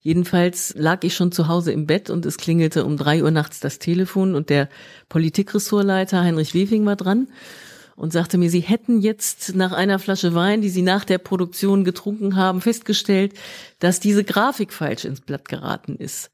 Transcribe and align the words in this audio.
Jedenfalls 0.00 0.74
lag 0.76 1.02
ich 1.02 1.14
schon 1.14 1.32
zu 1.32 1.48
Hause 1.48 1.72
im 1.72 1.86
Bett 1.86 2.08
und 2.08 2.24
es 2.24 2.36
klingelte 2.36 2.84
um 2.84 2.96
drei 2.96 3.22
Uhr 3.22 3.30
nachts 3.30 3.60
das 3.60 3.78
Telefon 3.78 4.34
und 4.34 4.48
der 4.48 4.68
Politikressortleiter 5.08 6.22
Heinrich 6.22 6.54
Wefing 6.54 6.86
war 6.86 6.96
dran 6.96 7.28
und 7.96 8.12
sagte 8.12 8.38
mir, 8.38 8.48
sie 8.48 8.60
hätten 8.60 9.00
jetzt 9.00 9.56
nach 9.56 9.72
einer 9.72 9.98
Flasche 9.98 10.32
Wein, 10.34 10.60
die 10.60 10.68
sie 10.68 10.82
nach 10.82 11.04
der 11.04 11.18
Produktion 11.18 11.82
getrunken 11.82 12.36
haben, 12.36 12.60
festgestellt, 12.60 13.34
dass 13.80 13.98
diese 13.98 14.22
Grafik 14.22 14.72
falsch 14.72 15.04
ins 15.04 15.20
Blatt 15.20 15.48
geraten 15.48 15.96
ist. 15.96 16.30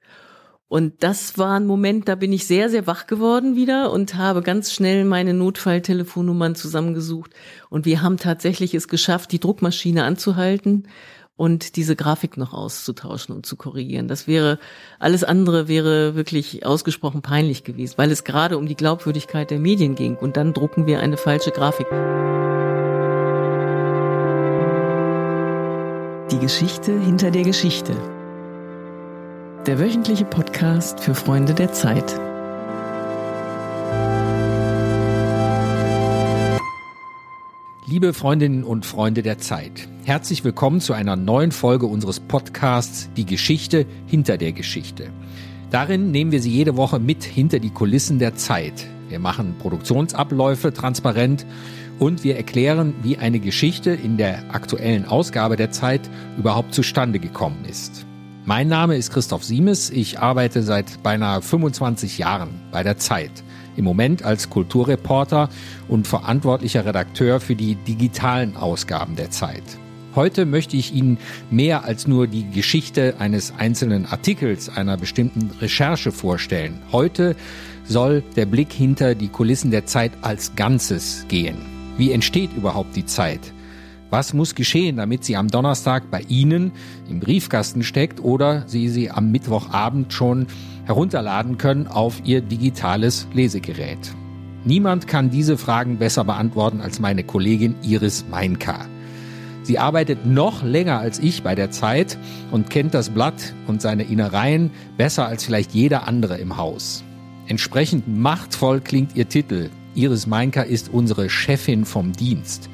Und 0.68 1.02
das 1.02 1.38
war 1.38 1.56
ein 1.56 1.66
Moment, 1.66 2.08
da 2.08 2.16
bin 2.16 2.32
ich 2.32 2.46
sehr, 2.46 2.68
sehr 2.68 2.86
wach 2.86 3.06
geworden 3.06 3.56
wieder 3.56 3.92
und 3.92 4.16
habe 4.16 4.42
ganz 4.42 4.72
schnell 4.72 5.04
meine 5.04 5.32
Notfalltelefonnummern 5.32 6.54
zusammengesucht. 6.54 7.30
Und 7.70 7.86
wir 7.86 8.02
haben 8.02 8.18
tatsächlich 8.18 8.74
es 8.74 8.88
geschafft, 8.88 9.32
die 9.32 9.40
Druckmaschine 9.40 10.04
anzuhalten 10.04 10.88
und 11.36 11.76
diese 11.76 11.96
Grafik 11.96 12.36
noch 12.36 12.52
auszutauschen 12.52 13.34
und 13.34 13.44
zu 13.46 13.56
korrigieren. 13.56 14.08
Das 14.08 14.26
wäre, 14.26 14.58
alles 14.98 15.24
andere 15.24 15.66
wäre 15.68 16.14
wirklich 16.14 16.64
ausgesprochen 16.64 17.22
peinlich 17.22 17.64
gewesen, 17.64 17.94
weil 17.96 18.10
es 18.10 18.24
gerade 18.24 18.56
um 18.56 18.66
die 18.66 18.76
Glaubwürdigkeit 18.76 19.50
der 19.50 19.58
Medien 19.58 19.94
ging 19.94 20.16
und 20.16 20.36
dann 20.36 20.52
drucken 20.52 20.86
wir 20.86 21.00
eine 21.00 21.16
falsche 21.16 21.50
Grafik. 21.50 21.86
Die 26.30 26.38
Geschichte 26.38 26.98
hinter 26.98 27.30
der 27.30 27.42
Geschichte. 27.42 27.92
Der 29.66 29.78
wöchentliche 29.78 30.24
Podcast 30.24 31.00
für 31.00 31.14
Freunde 31.14 31.54
der 31.54 31.72
Zeit. 31.72 32.20
Liebe 37.86 38.14
Freundinnen 38.14 38.64
und 38.64 38.86
Freunde 38.86 39.20
der 39.20 39.36
Zeit, 39.36 39.88
herzlich 40.06 40.42
willkommen 40.42 40.80
zu 40.80 40.94
einer 40.94 41.16
neuen 41.16 41.52
Folge 41.52 41.84
unseres 41.84 42.18
Podcasts 42.18 43.10
Die 43.14 43.26
Geschichte 43.26 43.84
hinter 44.06 44.38
der 44.38 44.52
Geschichte. 44.52 45.10
Darin 45.70 46.10
nehmen 46.10 46.32
wir 46.32 46.40
Sie 46.40 46.50
jede 46.50 46.78
Woche 46.78 46.98
mit 46.98 47.24
hinter 47.24 47.58
die 47.58 47.68
Kulissen 47.68 48.18
der 48.18 48.36
Zeit. 48.36 48.86
Wir 49.10 49.18
machen 49.18 49.56
Produktionsabläufe 49.58 50.72
transparent 50.72 51.44
und 51.98 52.24
wir 52.24 52.36
erklären, 52.36 52.94
wie 53.02 53.18
eine 53.18 53.38
Geschichte 53.38 53.90
in 53.90 54.16
der 54.16 54.54
aktuellen 54.54 55.04
Ausgabe 55.04 55.56
der 55.56 55.70
Zeit 55.70 56.08
überhaupt 56.38 56.72
zustande 56.72 57.18
gekommen 57.18 57.66
ist. 57.68 58.06
Mein 58.46 58.68
Name 58.68 58.96
ist 58.96 59.10
Christoph 59.10 59.42
Siemes. 59.42 59.88
Ich 59.88 60.18
arbeite 60.18 60.62
seit 60.62 61.02
beinahe 61.02 61.40
25 61.40 62.18
Jahren 62.18 62.50
bei 62.72 62.82
der 62.82 62.98
Zeit 62.98 63.30
im 63.74 63.86
Moment 63.86 64.22
als 64.22 64.50
Kulturreporter 64.50 65.48
und 65.88 66.06
verantwortlicher 66.06 66.84
Redakteur 66.84 67.40
für 67.40 67.56
die 67.56 67.74
digitalen 67.74 68.54
Ausgaben 68.54 69.16
der 69.16 69.30
Zeit. 69.30 69.62
Heute 70.14 70.44
möchte 70.44 70.76
ich 70.76 70.92
Ihnen 70.92 71.16
mehr 71.50 71.84
als 71.84 72.06
nur 72.06 72.26
die 72.26 72.50
Geschichte 72.50 73.14
eines 73.18 73.54
einzelnen 73.56 74.04
Artikels, 74.04 74.68
einer 74.68 74.98
bestimmten 74.98 75.50
Recherche 75.62 76.12
vorstellen. 76.12 76.82
Heute 76.92 77.36
soll 77.86 78.22
der 78.36 78.44
Blick 78.44 78.74
hinter 78.74 79.14
die 79.14 79.28
Kulissen 79.28 79.70
der 79.70 79.86
Zeit 79.86 80.12
als 80.20 80.54
Ganzes 80.54 81.24
gehen. 81.28 81.56
Wie 81.96 82.12
entsteht 82.12 82.52
überhaupt 82.52 82.94
die 82.94 83.06
Zeit? 83.06 83.40
Was 84.14 84.32
muss 84.32 84.54
geschehen, 84.54 84.98
damit 84.98 85.24
sie 85.24 85.34
am 85.34 85.48
Donnerstag 85.48 86.08
bei 86.08 86.20
Ihnen 86.28 86.70
im 87.10 87.18
Briefkasten 87.18 87.82
steckt 87.82 88.22
oder 88.22 88.62
Sie 88.68 88.88
sie 88.88 89.10
am 89.10 89.32
Mittwochabend 89.32 90.12
schon 90.12 90.46
herunterladen 90.84 91.58
können 91.58 91.88
auf 91.88 92.22
Ihr 92.22 92.40
digitales 92.40 93.26
Lesegerät? 93.32 93.98
Niemand 94.64 95.08
kann 95.08 95.30
diese 95.30 95.58
Fragen 95.58 95.98
besser 95.98 96.22
beantworten 96.22 96.80
als 96.80 97.00
meine 97.00 97.24
Kollegin 97.24 97.74
Iris 97.82 98.24
Meinka. 98.30 98.86
Sie 99.64 99.80
arbeitet 99.80 100.24
noch 100.24 100.62
länger 100.62 101.00
als 101.00 101.18
ich 101.18 101.42
bei 101.42 101.56
der 101.56 101.72
Zeit 101.72 102.16
und 102.52 102.70
kennt 102.70 102.94
das 102.94 103.10
Blatt 103.10 103.52
und 103.66 103.82
seine 103.82 104.04
Innereien 104.04 104.70
besser 104.96 105.26
als 105.26 105.42
vielleicht 105.42 105.72
jeder 105.72 106.06
andere 106.06 106.38
im 106.38 106.56
Haus. 106.56 107.02
Entsprechend 107.48 108.06
machtvoll 108.06 108.80
klingt 108.80 109.16
ihr 109.16 109.28
Titel. 109.28 109.70
Iris 109.96 110.28
Meinka 110.28 110.62
ist 110.62 110.88
unsere 110.88 111.28
Chefin 111.28 111.84
vom 111.84 112.12
Dienst. 112.12 112.70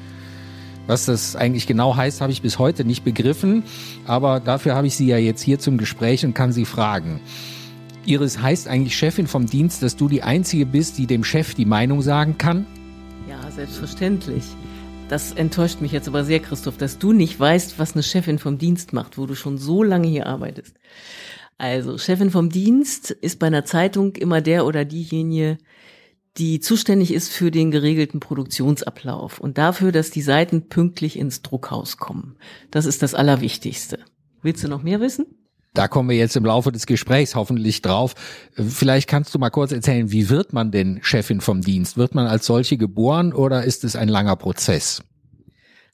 Was 0.91 1.05
das 1.05 1.37
eigentlich 1.37 1.67
genau 1.67 1.95
heißt, 1.95 2.19
habe 2.19 2.33
ich 2.33 2.41
bis 2.41 2.59
heute 2.59 2.83
nicht 2.83 3.05
begriffen, 3.05 3.63
aber 4.05 4.41
dafür 4.41 4.75
habe 4.75 4.87
ich 4.87 4.97
Sie 4.97 5.07
ja 5.07 5.17
jetzt 5.17 5.41
hier 5.41 5.57
zum 5.57 5.77
Gespräch 5.77 6.25
und 6.25 6.33
kann 6.33 6.51
Sie 6.51 6.65
fragen. 6.65 7.21
Iris 8.05 8.41
heißt 8.41 8.67
eigentlich 8.67 8.97
Chefin 8.97 9.25
vom 9.25 9.45
Dienst, 9.45 9.83
dass 9.83 9.95
du 9.95 10.09
die 10.09 10.21
Einzige 10.21 10.65
bist, 10.65 10.97
die 10.97 11.07
dem 11.07 11.23
Chef 11.23 11.53
die 11.53 11.63
Meinung 11.63 12.01
sagen 12.01 12.37
kann? 12.37 12.65
Ja, 13.29 13.39
selbstverständlich. 13.51 14.43
Das 15.07 15.31
enttäuscht 15.31 15.79
mich 15.79 15.93
jetzt 15.93 16.09
aber 16.09 16.25
sehr, 16.25 16.41
Christoph, 16.41 16.75
dass 16.75 16.99
du 16.99 17.13
nicht 17.13 17.39
weißt, 17.39 17.79
was 17.79 17.93
eine 17.93 18.03
Chefin 18.03 18.37
vom 18.37 18.57
Dienst 18.57 18.91
macht, 18.91 19.17
wo 19.17 19.25
du 19.25 19.33
schon 19.33 19.57
so 19.57 19.83
lange 19.83 20.09
hier 20.09 20.27
arbeitest. 20.27 20.75
Also, 21.57 21.97
Chefin 21.99 22.31
vom 22.31 22.49
Dienst 22.49 23.11
ist 23.11 23.39
bei 23.39 23.47
einer 23.47 23.63
Zeitung 23.63 24.17
immer 24.17 24.41
der 24.41 24.65
oder 24.65 24.83
diejenige, 24.83 25.57
die 26.37 26.59
zuständig 26.59 27.13
ist 27.13 27.29
für 27.29 27.51
den 27.51 27.71
geregelten 27.71 28.19
Produktionsablauf 28.19 29.39
und 29.39 29.57
dafür, 29.57 29.91
dass 29.91 30.11
die 30.11 30.21
Seiten 30.21 30.69
pünktlich 30.69 31.19
ins 31.19 31.41
Druckhaus 31.41 31.97
kommen. 31.97 32.37
Das 32.71 32.85
ist 32.85 33.01
das 33.01 33.13
Allerwichtigste. 33.13 33.99
Willst 34.41 34.63
du 34.63 34.67
noch 34.67 34.83
mehr 34.83 35.01
wissen? 35.01 35.25
Da 35.73 35.87
kommen 35.87 36.09
wir 36.09 36.17
jetzt 36.17 36.35
im 36.35 36.45
Laufe 36.45 36.71
des 36.71 36.85
Gesprächs 36.85 37.35
hoffentlich 37.35 37.81
drauf. 37.81 38.13
Vielleicht 38.53 39.07
kannst 39.07 39.33
du 39.33 39.39
mal 39.39 39.49
kurz 39.49 39.71
erzählen, 39.71 40.11
wie 40.11 40.29
wird 40.29 40.51
man 40.51 40.71
denn 40.71 40.99
Chefin 41.01 41.39
vom 41.39 41.61
Dienst? 41.61 41.95
Wird 41.95 42.13
man 42.13 42.27
als 42.27 42.45
solche 42.45 42.77
geboren 42.77 43.33
oder 43.33 43.63
ist 43.63 43.83
es 43.85 43.95
ein 43.95 44.09
langer 44.09 44.35
Prozess? 44.35 45.01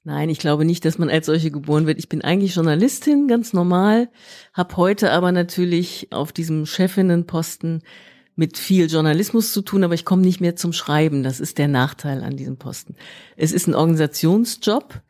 Nein, 0.03 0.30
ich 0.30 0.40
glaube 0.40 0.66
nicht, 0.66 0.86
dass 0.86 0.97
man 0.97 1.09
als 1.09 1.26
solche 1.26 1.52
geboren 1.52 1.86
wird. 1.86 2.00
Ich 2.00 2.09
bin 2.09 2.22
eigentlich 2.22 2.56
Journalistin, 2.56 3.28
ganz 3.28 3.53
normal, 3.53 4.09
habe 4.53 4.78
heute 4.78 5.12
aber 5.12 5.31
natürlich 5.31 6.08
auf 6.12 6.31
diesem 6.31 6.66
Chefinnenposten 6.66 7.84
mit 8.38 8.58
viel 8.58 8.90
Journalismus 8.90 9.52
zu 9.52 9.62
tun, 9.62 9.84
aber 9.84 9.96
ich 9.96 10.06
komme 10.06 10.22
nicht 10.22 10.40
mehr 10.40 10.56
zum 10.56 10.72
Schreiben. 10.72 11.24
Das 11.24 11.40
ist 11.40 11.58
der 11.58 11.68
Nachteil 11.68 12.24
an 12.24 12.38
diesem 12.38 12.56
Posten. 12.58 12.96
Es 13.36 13.52
ist 13.52 13.68
ein 13.68 13.75
Organisationsjob. 13.75 15.02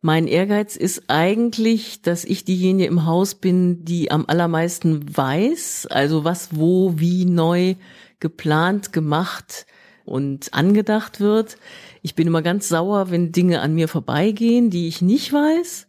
Mein 0.00 0.26
Ehrgeiz 0.26 0.76
ist 0.76 1.04
eigentlich, 1.08 2.00
dass 2.00 2.24
ich 2.24 2.44
diejenige 2.46 2.86
im 2.88 3.04
Haus 3.04 3.34
bin, 3.34 3.84
die 3.84 4.10
am 4.10 4.24
allermeisten 4.26 5.14
weiß, 5.14 5.88
also 5.90 6.24
was 6.24 6.56
wo 6.56 6.94
wie 6.96 7.26
neu 7.26 7.74
geplant, 8.18 8.94
gemacht 8.94 9.66
und 10.06 10.54
angedacht 10.54 11.20
wird. 11.20 11.58
Ich 12.00 12.14
bin 12.14 12.26
immer 12.26 12.40
ganz 12.40 12.66
sauer, 12.68 13.10
wenn 13.10 13.30
Dinge 13.30 13.60
an 13.60 13.74
mir 13.74 13.88
vorbeigehen, 13.88 14.70
die 14.70 14.88
ich 14.88 15.02
nicht 15.02 15.34
weiß 15.34 15.86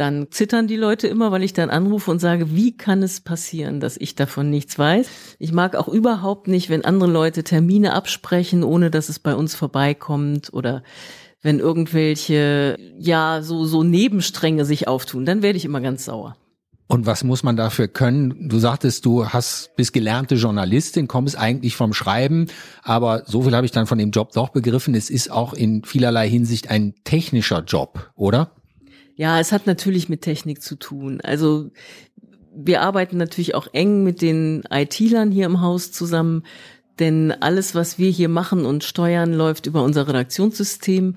dann 0.00 0.28
zittern 0.30 0.66
die 0.66 0.76
Leute 0.76 1.06
immer, 1.06 1.30
weil 1.30 1.42
ich 1.42 1.52
dann 1.52 1.70
anrufe 1.70 2.10
und 2.10 2.18
sage, 2.18 2.56
wie 2.56 2.76
kann 2.76 3.02
es 3.02 3.20
passieren, 3.20 3.80
dass 3.80 3.96
ich 3.96 4.14
davon 4.14 4.50
nichts 4.50 4.78
weiß? 4.78 5.08
Ich 5.38 5.52
mag 5.52 5.76
auch 5.76 5.88
überhaupt 5.88 6.48
nicht, 6.48 6.70
wenn 6.70 6.84
andere 6.84 7.10
Leute 7.10 7.44
Termine 7.44 7.92
absprechen, 7.92 8.64
ohne 8.64 8.90
dass 8.90 9.08
es 9.08 9.18
bei 9.18 9.34
uns 9.34 9.54
vorbeikommt 9.54 10.52
oder 10.52 10.82
wenn 11.42 11.58
irgendwelche, 11.58 12.76
ja, 12.98 13.42
so, 13.42 13.64
so 13.64 13.82
Nebenstränge 13.82 14.64
sich 14.64 14.88
auftun, 14.88 15.24
dann 15.24 15.42
werde 15.42 15.58
ich 15.58 15.64
immer 15.64 15.80
ganz 15.80 16.06
sauer. 16.06 16.36
Und 16.86 17.06
was 17.06 17.22
muss 17.22 17.44
man 17.44 17.56
dafür 17.56 17.86
können? 17.86 18.48
Du 18.48 18.58
sagtest, 18.58 19.06
du 19.06 19.28
hast 19.28 19.76
bist 19.76 19.92
gelernte 19.92 20.34
Journalistin, 20.34 21.06
kommst 21.06 21.38
eigentlich 21.38 21.76
vom 21.76 21.92
Schreiben, 21.92 22.48
aber 22.82 23.22
so 23.26 23.42
viel 23.42 23.54
habe 23.54 23.64
ich 23.64 23.70
dann 23.70 23.86
von 23.86 23.96
dem 23.96 24.10
Job 24.10 24.32
doch 24.32 24.48
begriffen. 24.48 24.96
Es 24.96 25.08
ist 25.08 25.30
auch 25.30 25.52
in 25.52 25.84
vielerlei 25.84 26.28
Hinsicht 26.28 26.68
ein 26.68 26.94
technischer 27.04 27.62
Job, 27.62 28.10
oder? 28.16 28.50
Ja, 29.20 29.38
es 29.38 29.52
hat 29.52 29.66
natürlich 29.66 30.08
mit 30.08 30.22
Technik 30.22 30.62
zu 30.62 30.76
tun. 30.76 31.20
Also 31.20 31.70
wir 32.54 32.80
arbeiten 32.80 33.18
natürlich 33.18 33.54
auch 33.54 33.66
eng 33.74 34.02
mit 34.02 34.22
den 34.22 34.62
IT-Lern 34.70 35.30
hier 35.30 35.44
im 35.44 35.60
Haus 35.60 35.92
zusammen, 35.92 36.42
denn 36.98 37.30
alles, 37.30 37.74
was 37.74 37.98
wir 37.98 38.08
hier 38.08 38.30
machen 38.30 38.64
und 38.64 38.82
steuern, 38.82 39.34
läuft 39.34 39.66
über 39.66 39.82
unser 39.82 40.08
Redaktionssystem. 40.08 41.16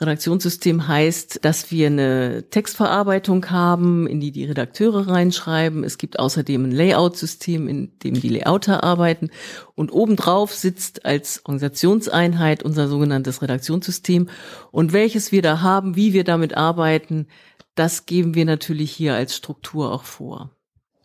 Redaktionssystem 0.00 0.86
heißt, 0.86 1.40
dass 1.42 1.72
wir 1.72 1.88
eine 1.88 2.44
Textverarbeitung 2.50 3.50
haben, 3.50 4.06
in 4.06 4.20
die 4.20 4.30
die 4.30 4.44
Redakteure 4.44 5.08
reinschreiben. 5.08 5.82
Es 5.82 5.98
gibt 5.98 6.20
außerdem 6.20 6.66
ein 6.66 6.70
Layout-System, 6.70 7.66
in 7.66 7.98
dem 8.04 8.20
die 8.20 8.28
Layouter 8.28 8.84
arbeiten. 8.84 9.30
Und 9.74 9.90
obendrauf 9.90 10.54
sitzt 10.54 11.04
als 11.04 11.44
Organisationseinheit 11.44 12.62
unser 12.62 12.86
sogenanntes 12.86 13.42
Redaktionssystem. 13.42 14.28
Und 14.70 14.92
welches 14.92 15.32
wir 15.32 15.42
da 15.42 15.62
haben, 15.62 15.96
wie 15.96 16.12
wir 16.12 16.22
damit 16.22 16.56
arbeiten, 16.56 17.26
das 17.74 18.06
geben 18.06 18.34
wir 18.34 18.44
natürlich 18.44 18.92
hier 18.92 19.14
als 19.14 19.34
Struktur 19.36 19.92
auch 19.92 20.04
vor 20.04 20.50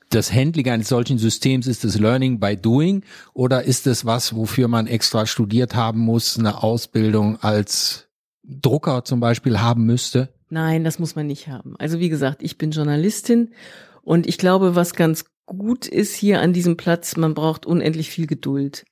das 0.10 0.32
Handling 0.32 0.70
eines 0.70 0.90
solchen 0.90 1.18
Systems, 1.18 1.66
ist 1.66 1.84
das 1.84 1.98
Learning 1.98 2.40
by 2.40 2.56
Doing 2.56 3.04
oder 3.34 3.64
ist 3.64 3.88
es 3.88 4.06
was, 4.06 4.36
wofür 4.36 4.68
man 4.68 4.86
extra 4.86 5.26
studiert 5.26 5.74
haben 5.74 6.02
muss, 6.02 6.38
eine 6.38 6.62
Ausbildung 6.62 7.42
als 7.42 8.10
Drucker 8.44 9.06
zum 9.06 9.20
Beispiel 9.20 9.60
haben 9.60 9.86
müsste? 9.86 10.30
Nein, 10.50 10.84
das 10.84 11.00
muss 11.00 11.16
man 11.16 11.28
nicht 11.28 11.48
haben. 11.48 11.76
Also 11.80 12.00
wie 12.00 12.10
gesagt, 12.10 12.44
ich 12.44 12.58
bin 12.58 12.72
Journalistin 12.72 13.54
und 14.02 14.28
ich 14.28 14.38
glaube, 14.38 14.76
was 14.76 14.94
ganz 14.94 15.26
gut 15.46 15.88
ist 15.88 16.14
hier 16.16 16.42
an 16.42 16.54
diesem 16.54 16.78
Platz, 16.78 17.18
man 17.18 17.34
braucht 17.34 17.66
unendlich 17.66 18.10
viel 18.10 18.28
Geduld. 18.28 18.86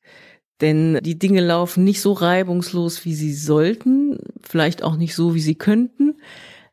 Denn 0.61 0.99
die 1.01 1.17
Dinge 1.17 1.41
laufen 1.41 1.83
nicht 1.83 2.01
so 2.01 2.13
reibungslos, 2.13 3.03
wie 3.05 3.15
sie 3.15 3.33
sollten, 3.33 4.17
vielleicht 4.41 4.83
auch 4.83 4.95
nicht 4.95 5.15
so, 5.15 5.33
wie 5.33 5.41
sie 5.41 5.55
könnten. 5.55 6.15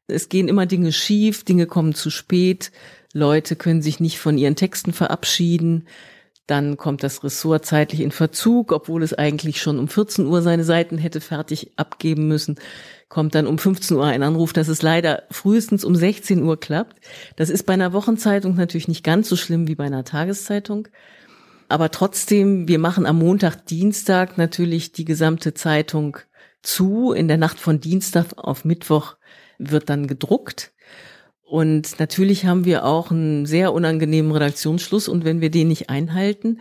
Es 0.06 0.28
gehen 0.28 0.48
immer 0.48 0.66
Dinge 0.66 0.92
schief, 0.92 1.44
Dinge 1.44 1.66
kommen 1.66 1.94
zu 1.94 2.10
spät, 2.10 2.70
Leute 3.12 3.56
können 3.56 3.82
sich 3.82 4.00
nicht 4.00 4.18
von 4.18 4.36
ihren 4.36 4.56
Texten 4.56 4.92
verabschieden. 4.92 5.86
Dann 6.48 6.78
kommt 6.78 7.02
das 7.02 7.22
Ressort 7.22 7.66
zeitlich 7.66 8.00
in 8.00 8.10
Verzug, 8.10 8.72
obwohl 8.72 9.02
es 9.02 9.12
eigentlich 9.12 9.60
schon 9.60 9.78
um 9.78 9.86
14 9.86 10.26
Uhr 10.26 10.40
seine 10.40 10.64
Seiten 10.64 10.96
hätte 10.96 11.20
fertig 11.20 11.72
abgeben 11.76 12.26
müssen. 12.26 12.56
Kommt 13.10 13.34
dann 13.34 13.46
um 13.46 13.58
15 13.58 13.98
Uhr 13.98 14.06
ein 14.06 14.22
Anruf, 14.22 14.54
dass 14.54 14.68
es 14.68 14.80
leider 14.80 15.24
frühestens 15.30 15.84
um 15.84 15.94
16 15.94 16.42
Uhr 16.42 16.58
klappt. 16.58 16.96
Das 17.36 17.50
ist 17.50 17.64
bei 17.64 17.74
einer 17.74 17.92
Wochenzeitung 17.92 18.56
natürlich 18.56 18.88
nicht 18.88 19.04
ganz 19.04 19.28
so 19.28 19.36
schlimm 19.36 19.68
wie 19.68 19.74
bei 19.74 19.84
einer 19.84 20.04
Tageszeitung. 20.04 20.88
Aber 21.68 21.90
trotzdem, 21.90 22.66
wir 22.66 22.78
machen 22.78 23.04
am 23.04 23.18
Montag, 23.18 23.66
Dienstag 23.66 24.38
natürlich 24.38 24.92
die 24.92 25.04
gesamte 25.04 25.52
Zeitung 25.52 26.16
zu. 26.62 27.12
In 27.12 27.28
der 27.28 27.36
Nacht 27.36 27.60
von 27.60 27.78
Dienstag 27.78 28.32
auf 28.38 28.64
Mittwoch 28.64 29.16
wird 29.58 29.90
dann 29.90 30.06
gedruckt. 30.06 30.72
Und 31.48 31.98
natürlich 31.98 32.44
haben 32.44 32.66
wir 32.66 32.84
auch 32.84 33.10
einen 33.10 33.46
sehr 33.46 33.72
unangenehmen 33.72 34.32
Redaktionsschluss 34.32 35.08
und 35.08 35.24
wenn 35.24 35.40
wir 35.40 35.50
den 35.50 35.68
nicht 35.68 35.88
einhalten, 35.88 36.58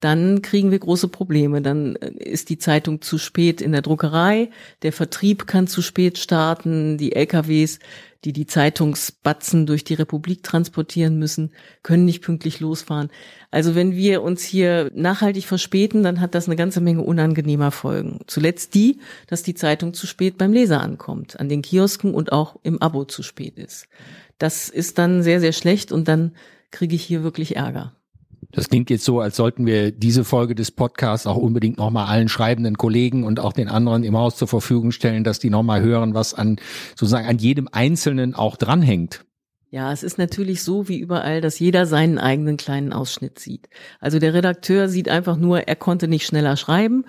dann 0.00 0.40
kriegen 0.40 0.70
wir 0.70 0.78
große 0.78 1.08
Probleme. 1.08 1.60
Dann 1.60 1.96
äh, 1.96 2.10
ist 2.24 2.48
die 2.48 2.56
Zeitung 2.56 3.02
zu 3.02 3.18
spät 3.18 3.60
in 3.60 3.72
der 3.72 3.82
Druckerei, 3.82 4.48
der 4.80 4.94
Vertrieb 4.94 5.46
kann 5.46 5.66
zu 5.66 5.82
spät 5.82 6.16
starten, 6.16 6.96
die 6.96 7.14
LKWs, 7.14 7.80
die 8.24 8.32
die 8.32 8.46
Zeitungsbatzen 8.46 9.66
durch 9.66 9.84
die 9.84 9.94
Republik 9.94 10.42
transportieren 10.42 11.18
müssen, 11.18 11.52
können 11.82 12.06
nicht 12.06 12.22
pünktlich 12.22 12.60
losfahren. 12.60 13.10
Also 13.50 13.74
wenn 13.74 13.94
wir 13.94 14.22
uns 14.22 14.42
hier 14.42 14.90
nachhaltig 14.94 15.44
verspäten, 15.44 16.02
dann 16.02 16.20
hat 16.20 16.34
das 16.34 16.46
eine 16.46 16.56
ganze 16.56 16.80
Menge 16.80 17.02
unangenehmer 17.02 17.70
Folgen. 17.70 18.20
Zuletzt 18.26 18.74
die, 18.74 19.00
dass 19.26 19.42
die 19.42 19.54
Zeitung 19.54 19.92
zu 19.92 20.06
spät 20.06 20.38
beim 20.38 20.52
Leser 20.52 20.80
ankommt, 20.80 21.38
an 21.40 21.50
den 21.50 21.60
Kiosken 21.60 22.14
und 22.14 22.32
auch 22.32 22.56
im 22.62 22.80
Abo 22.80 23.04
zu 23.04 23.22
spät 23.22 23.58
ist. 23.58 23.86
Das 24.40 24.70
ist 24.70 24.96
dann 24.96 25.22
sehr, 25.22 25.38
sehr 25.38 25.52
schlecht 25.52 25.92
und 25.92 26.08
dann 26.08 26.32
kriege 26.70 26.96
ich 26.96 27.04
hier 27.04 27.22
wirklich 27.22 27.56
Ärger. 27.56 27.94
Das 28.52 28.68
klingt 28.68 28.88
jetzt 28.88 29.04
so, 29.04 29.20
als 29.20 29.36
sollten 29.36 29.66
wir 29.66 29.92
diese 29.92 30.24
Folge 30.24 30.54
des 30.54 30.70
Podcasts 30.70 31.26
auch 31.26 31.36
unbedingt 31.36 31.76
nochmal 31.76 32.06
allen 32.06 32.28
schreibenden 32.28 32.76
Kollegen 32.78 33.22
und 33.22 33.38
auch 33.38 33.52
den 33.52 33.68
anderen 33.68 34.02
im 34.02 34.16
Haus 34.16 34.36
zur 34.36 34.48
Verfügung 34.48 34.92
stellen, 34.92 35.24
dass 35.24 35.40
die 35.40 35.50
nochmal 35.50 35.82
hören, 35.82 36.14
was 36.14 36.32
an 36.32 36.56
sozusagen 36.96 37.28
an 37.28 37.38
jedem 37.38 37.68
Einzelnen 37.70 38.34
auch 38.34 38.56
dranhängt. 38.56 39.26
Ja, 39.68 39.92
es 39.92 40.02
ist 40.02 40.16
natürlich 40.16 40.64
so 40.64 40.88
wie 40.88 40.98
überall, 40.98 41.42
dass 41.42 41.58
jeder 41.58 41.84
seinen 41.84 42.18
eigenen 42.18 42.56
kleinen 42.56 42.94
Ausschnitt 42.94 43.38
sieht. 43.38 43.68
Also 44.00 44.18
der 44.18 44.32
Redakteur 44.32 44.88
sieht 44.88 45.10
einfach 45.10 45.36
nur, 45.36 45.68
er 45.68 45.76
konnte 45.76 46.08
nicht 46.08 46.26
schneller 46.26 46.56
schreiben. 46.56 47.04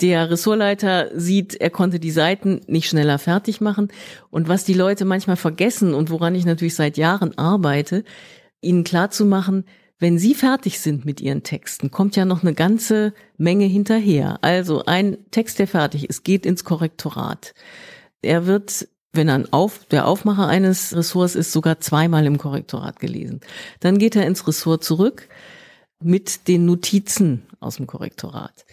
Der 0.00 0.30
Ressortleiter 0.30 1.10
sieht, 1.14 1.54
er 1.54 1.70
konnte 1.70 2.00
die 2.00 2.10
Seiten 2.10 2.60
nicht 2.66 2.88
schneller 2.88 3.18
fertig 3.18 3.60
machen. 3.60 3.88
Und 4.30 4.48
was 4.48 4.64
die 4.64 4.74
Leute 4.74 5.04
manchmal 5.04 5.36
vergessen 5.36 5.94
und 5.94 6.10
woran 6.10 6.34
ich 6.34 6.44
natürlich 6.44 6.74
seit 6.74 6.96
Jahren 6.96 7.38
arbeite, 7.38 8.04
ihnen 8.60 8.84
klarzumachen, 8.84 9.64
wenn 10.00 10.18
sie 10.18 10.34
fertig 10.34 10.80
sind 10.80 11.04
mit 11.04 11.20
ihren 11.20 11.44
Texten, 11.44 11.90
kommt 11.90 12.16
ja 12.16 12.24
noch 12.24 12.42
eine 12.42 12.54
ganze 12.54 13.14
Menge 13.36 13.66
hinterher. 13.66 14.38
Also 14.42 14.84
ein 14.84 15.18
Text, 15.30 15.60
der 15.60 15.68
fertig 15.68 16.08
ist, 16.08 16.24
geht 16.24 16.44
ins 16.44 16.64
Korrektorat. 16.64 17.54
Er 18.20 18.46
wird 18.46 18.88
wenn 19.14 19.28
er 19.28 19.44
Auf, 19.52 19.84
der 19.86 20.06
Aufmacher 20.06 20.48
eines 20.48 20.94
Ressorts 20.94 21.34
ist, 21.34 21.52
sogar 21.52 21.80
zweimal 21.80 22.26
im 22.26 22.38
Korrektorat 22.38 22.98
gelesen. 22.98 23.40
Dann 23.80 23.98
geht 23.98 24.16
er 24.16 24.26
ins 24.26 24.46
Ressort 24.46 24.84
zurück 24.84 25.28
mit 26.02 26.48
den 26.48 26.66
Notizen 26.66 27.46
aus 27.60 27.76
dem 27.76 27.86
Korrektorat. 27.86 28.64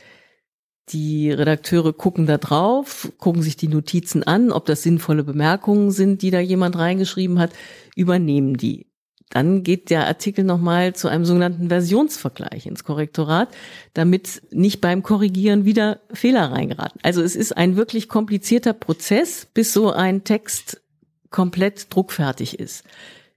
Die 0.90 1.32
Redakteure 1.32 1.94
gucken 1.94 2.26
da 2.26 2.38
drauf, 2.38 3.12
gucken 3.18 3.42
sich 3.42 3.56
die 3.56 3.68
Notizen 3.68 4.24
an, 4.24 4.52
ob 4.52 4.66
das 4.66 4.84
sinnvolle 4.84 5.24
Bemerkungen 5.24 5.92
sind, 5.92 6.22
die 6.22 6.32
da 6.32 6.40
jemand 6.40 6.78
reingeschrieben 6.78 7.40
hat, 7.40 7.52
übernehmen 7.96 8.58
die. 8.58 8.88
Dann 9.30 9.64
geht 9.64 9.90
der 9.90 10.08
Artikel 10.08 10.44
nochmal 10.44 10.94
zu 10.94 11.08
einem 11.08 11.24
sogenannten 11.24 11.70
Versionsvergleich 11.70 12.66
ins 12.66 12.84
Korrektorat, 12.84 13.48
damit 13.94 14.42
nicht 14.52 14.82
beim 14.82 15.04
Korrigieren 15.04 15.64
wieder 15.64 16.02
Fehler 16.12 16.52
reingeraten. 16.52 17.00
Also 17.02 17.22
es 17.22 17.38
ist 17.38 17.56
ein 17.56 17.78
wirklich 17.78 18.10
komplizierter 18.10 18.74
Prozess, 18.74 19.48
bis 19.54 19.72
so 19.72 19.92
ein 19.92 20.26
Text 20.26 20.82
komplett 21.30 21.96
druckfertig 21.96 22.60
ist. 22.60 22.84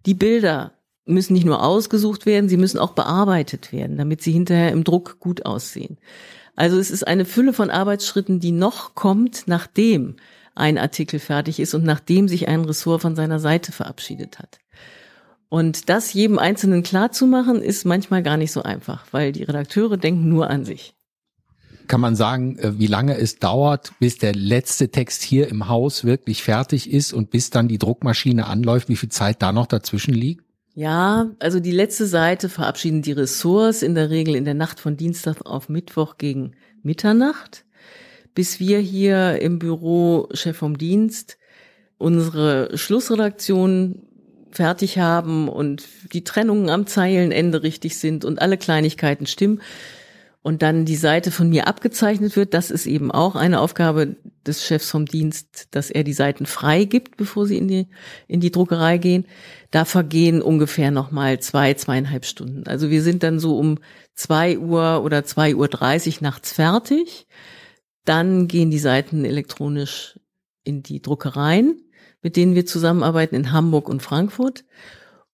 Die 0.05 0.15
Bilder 0.15 0.73
müssen 1.07 1.35
nicht 1.35 1.47
nur 1.47 1.63
ausgesucht 1.63 2.27
werden, 2.27 2.49
sie 2.49 2.57
müssen 2.57 2.79
auch 2.79 2.93
bearbeitet 2.93 3.73
werden, 3.73 3.97
damit 3.97 4.21
sie 4.21 4.33
hinterher 4.33 4.73
im 4.73 4.83
Druck 4.83 5.21
gut 5.21 5.47
aussehen. 5.47 5.99
Also 6.57 6.79
es 6.79 6.91
ist 6.91 7.07
eine 7.07 7.25
Fülle 7.25 7.53
von 7.53 7.71
Arbeitsschritten, 7.71 8.41
die 8.41 8.53
noch 8.53 8.95
kommt, 8.95 9.45
nachdem 9.47 10.17
ein 10.55 10.79
Artikel 10.79 11.19
fertig 11.19 11.59
ist 11.59 11.75
und 11.75 11.85
nachdem 11.85 12.29
sich 12.29 12.49
ein 12.49 12.65
Ressort 12.65 13.03
von 13.03 13.17
seiner 13.17 13.41
Seite 13.41 13.73
verabschiedet 13.73 14.39
hat. 14.39 14.59
Und 15.49 15.89
das 15.89 16.13
jedem 16.13 16.39
Einzelnen 16.39 16.83
klar 16.83 17.13
zu 17.13 17.27
machen, 17.27 17.61
ist 17.61 17.85
manchmal 17.85 18.23
gar 18.23 18.37
nicht 18.37 18.53
so 18.53 18.63
einfach, 18.63 19.07
weil 19.13 19.33
die 19.33 19.45
Redakteure 19.45 19.97
denken 19.97 20.29
nur 20.29 20.51
an 20.51 20.65
sich. 20.65 20.95
Kann 21.87 22.01
man 22.01 22.17
sagen, 22.17 22.59
äh, 22.59 22.79
wie 22.79 22.87
lange 22.87 23.19
es 23.19 23.37
dauert, 23.37 23.93
bis 23.99 24.17
der 24.17 24.35
letzte 24.35 24.91
Text 24.91 25.23
hier 25.23 25.49
im 25.49 25.69
Haus 25.69 26.05
wirklich 26.05 26.43
fertig 26.43 26.91
ist 26.91 27.13
und 27.13 27.31
bis 27.31 27.51
dann 27.51 27.69
die 27.69 27.79
Druckmaschine 27.79 28.47
anläuft, 28.47 28.89
wie 28.89 28.97
viel 28.97 29.11
Zeit 29.11 29.43
da 29.43 29.53
noch 29.53 29.67
dazwischen 29.67 30.15
liegt? 30.15 30.44
Ja, 30.75 31.31
also 31.39 31.61
die 31.61 31.71
letzte 31.71 32.07
Seite 32.07 32.49
verabschieden 32.49 33.01
die 33.01 33.13
Ressorts 33.13 33.83
in 33.83 33.95
der 33.95 34.11
Regel 34.11 34.35
in 34.35 34.45
der 34.45 34.55
Nacht 34.55 34.81
von 34.81 34.97
Dienstag 34.97 35.47
auf 35.47 35.69
Mittwoch 35.69 36.19
gegen 36.19 36.57
Mitternacht, 36.83 37.65
bis 38.35 38.59
wir 38.59 38.81
hier 38.81 39.41
im 39.41 39.61
Büro 39.61 40.29
Chef 40.33 40.57
vom 40.57 40.77
Dienst 40.77 41.39
unsere 41.97 42.77
Schlussredaktion 42.77 44.03
fertig 44.51 44.99
haben 44.99 45.49
und 45.49 45.85
die 46.13 46.25
Trennungen 46.25 46.69
am 46.69 46.89
Zeilenende 46.89 47.63
richtig 47.63 47.97
sind 47.97 48.25
und 48.25 48.43
alle 48.43 48.59
Kleinigkeiten 48.59 49.27
stimmen 49.27 49.63
und 50.45 50.61
dann 50.61 50.85
die 50.85 50.95
Seite 50.95 51.31
von 51.31 51.49
mir 51.49 51.67
abgezeichnet 51.67 52.37
wird, 52.37 52.53
das 52.53 52.71
ist 52.71 52.85
eben 52.85 53.11
auch 53.11 53.35
eine 53.35 53.61
Aufgabe 53.61 54.17
des 54.47 54.63
Chefs 54.63 54.91
vom 54.91 55.07
Dienst, 55.07 55.69
dass 55.71 55.91
er 55.91 56.05
die 56.05 56.13
Seiten 56.13 56.45
frei 56.45 56.85
gibt, 56.85 57.17
bevor 57.17 57.47
sie 57.47 57.57
in 57.57 57.67
die, 57.67 57.89
in 58.29 58.41
die 58.41 58.51
Druckerei 58.51 58.99
gehen. 58.99 59.25
Da 59.71 59.87
vergehen 59.87 60.43
ungefähr 60.43 60.91
nochmal 60.91 61.41
zwei, 61.41 61.73
zweieinhalb 61.73 62.27
Stunden. 62.27 62.67
Also 62.67 62.91
wir 62.91 63.03
sind 63.03 63.23
dann 63.23 63.39
so 63.39 63.59
um 63.59 63.79
zwei 64.15 64.59
Uhr 64.59 65.03
oder 65.03 65.25
zwei 65.25 65.55
Uhr 65.55 65.67
dreißig 65.67 66.21
nachts 66.21 66.53
fertig. 66.53 67.27
Dann 68.05 68.47
gehen 68.47 68.71
die 68.71 68.79
Seiten 68.79 69.25
elektronisch 69.25 70.21
in 70.63 70.83
die 70.83 71.01
Druckereien, 71.01 71.81
mit 72.21 72.37
denen 72.37 72.55
wir 72.55 72.67
zusammenarbeiten 72.67 73.35
in 73.35 73.51
Hamburg 73.51 73.89
und 73.89 74.03
Frankfurt. 74.03 74.67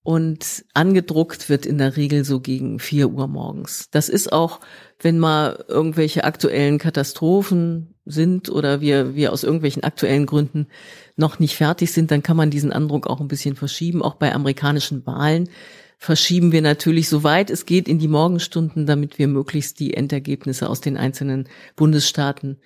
Und 0.02 0.64
angedruckt 0.72 1.50
wird 1.50 1.66
in 1.66 1.76
der 1.76 1.96
Regel 1.96 2.24
so 2.24 2.40
gegen 2.40 2.78
vier 2.78 3.10
Uhr 3.10 3.28
morgens. 3.28 3.88
Das 3.90 4.08
ist 4.08 4.32
auch, 4.32 4.60
wenn 4.98 5.18
mal 5.18 5.64
irgendwelche 5.68 6.24
aktuellen 6.24 6.78
Katastrophen 6.78 7.94
sind 8.06 8.48
oder 8.48 8.80
wir, 8.80 9.14
wir 9.14 9.32
aus 9.32 9.44
irgendwelchen 9.44 9.84
aktuellen 9.84 10.24
Gründen 10.24 10.68
noch 11.16 11.38
nicht 11.38 11.54
fertig 11.54 11.92
sind, 11.92 12.10
dann 12.10 12.22
kann 12.22 12.36
man 12.36 12.50
diesen 12.50 12.72
Andruck 12.72 13.06
auch 13.06 13.20
ein 13.20 13.28
bisschen 13.28 13.56
verschieben. 13.56 14.02
Auch 14.02 14.14
bei 14.14 14.32
amerikanischen 14.34 15.06
Wahlen 15.06 15.50
verschieben 15.98 16.50
wir 16.50 16.62
natürlich, 16.62 17.08
soweit 17.10 17.50
es 17.50 17.66
geht, 17.66 17.86
in 17.86 17.98
die 17.98 18.08
Morgenstunden, 18.08 18.86
damit 18.86 19.18
wir 19.18 19.28
möglichst 19.28 19.78
die 19.80 19.92
Endergebnisse 19.92 20.70
aus 20.70 20.80
den 20.80 20.96
einzelnen 20.96 21.46
Bundesstaaten 21.76 22.56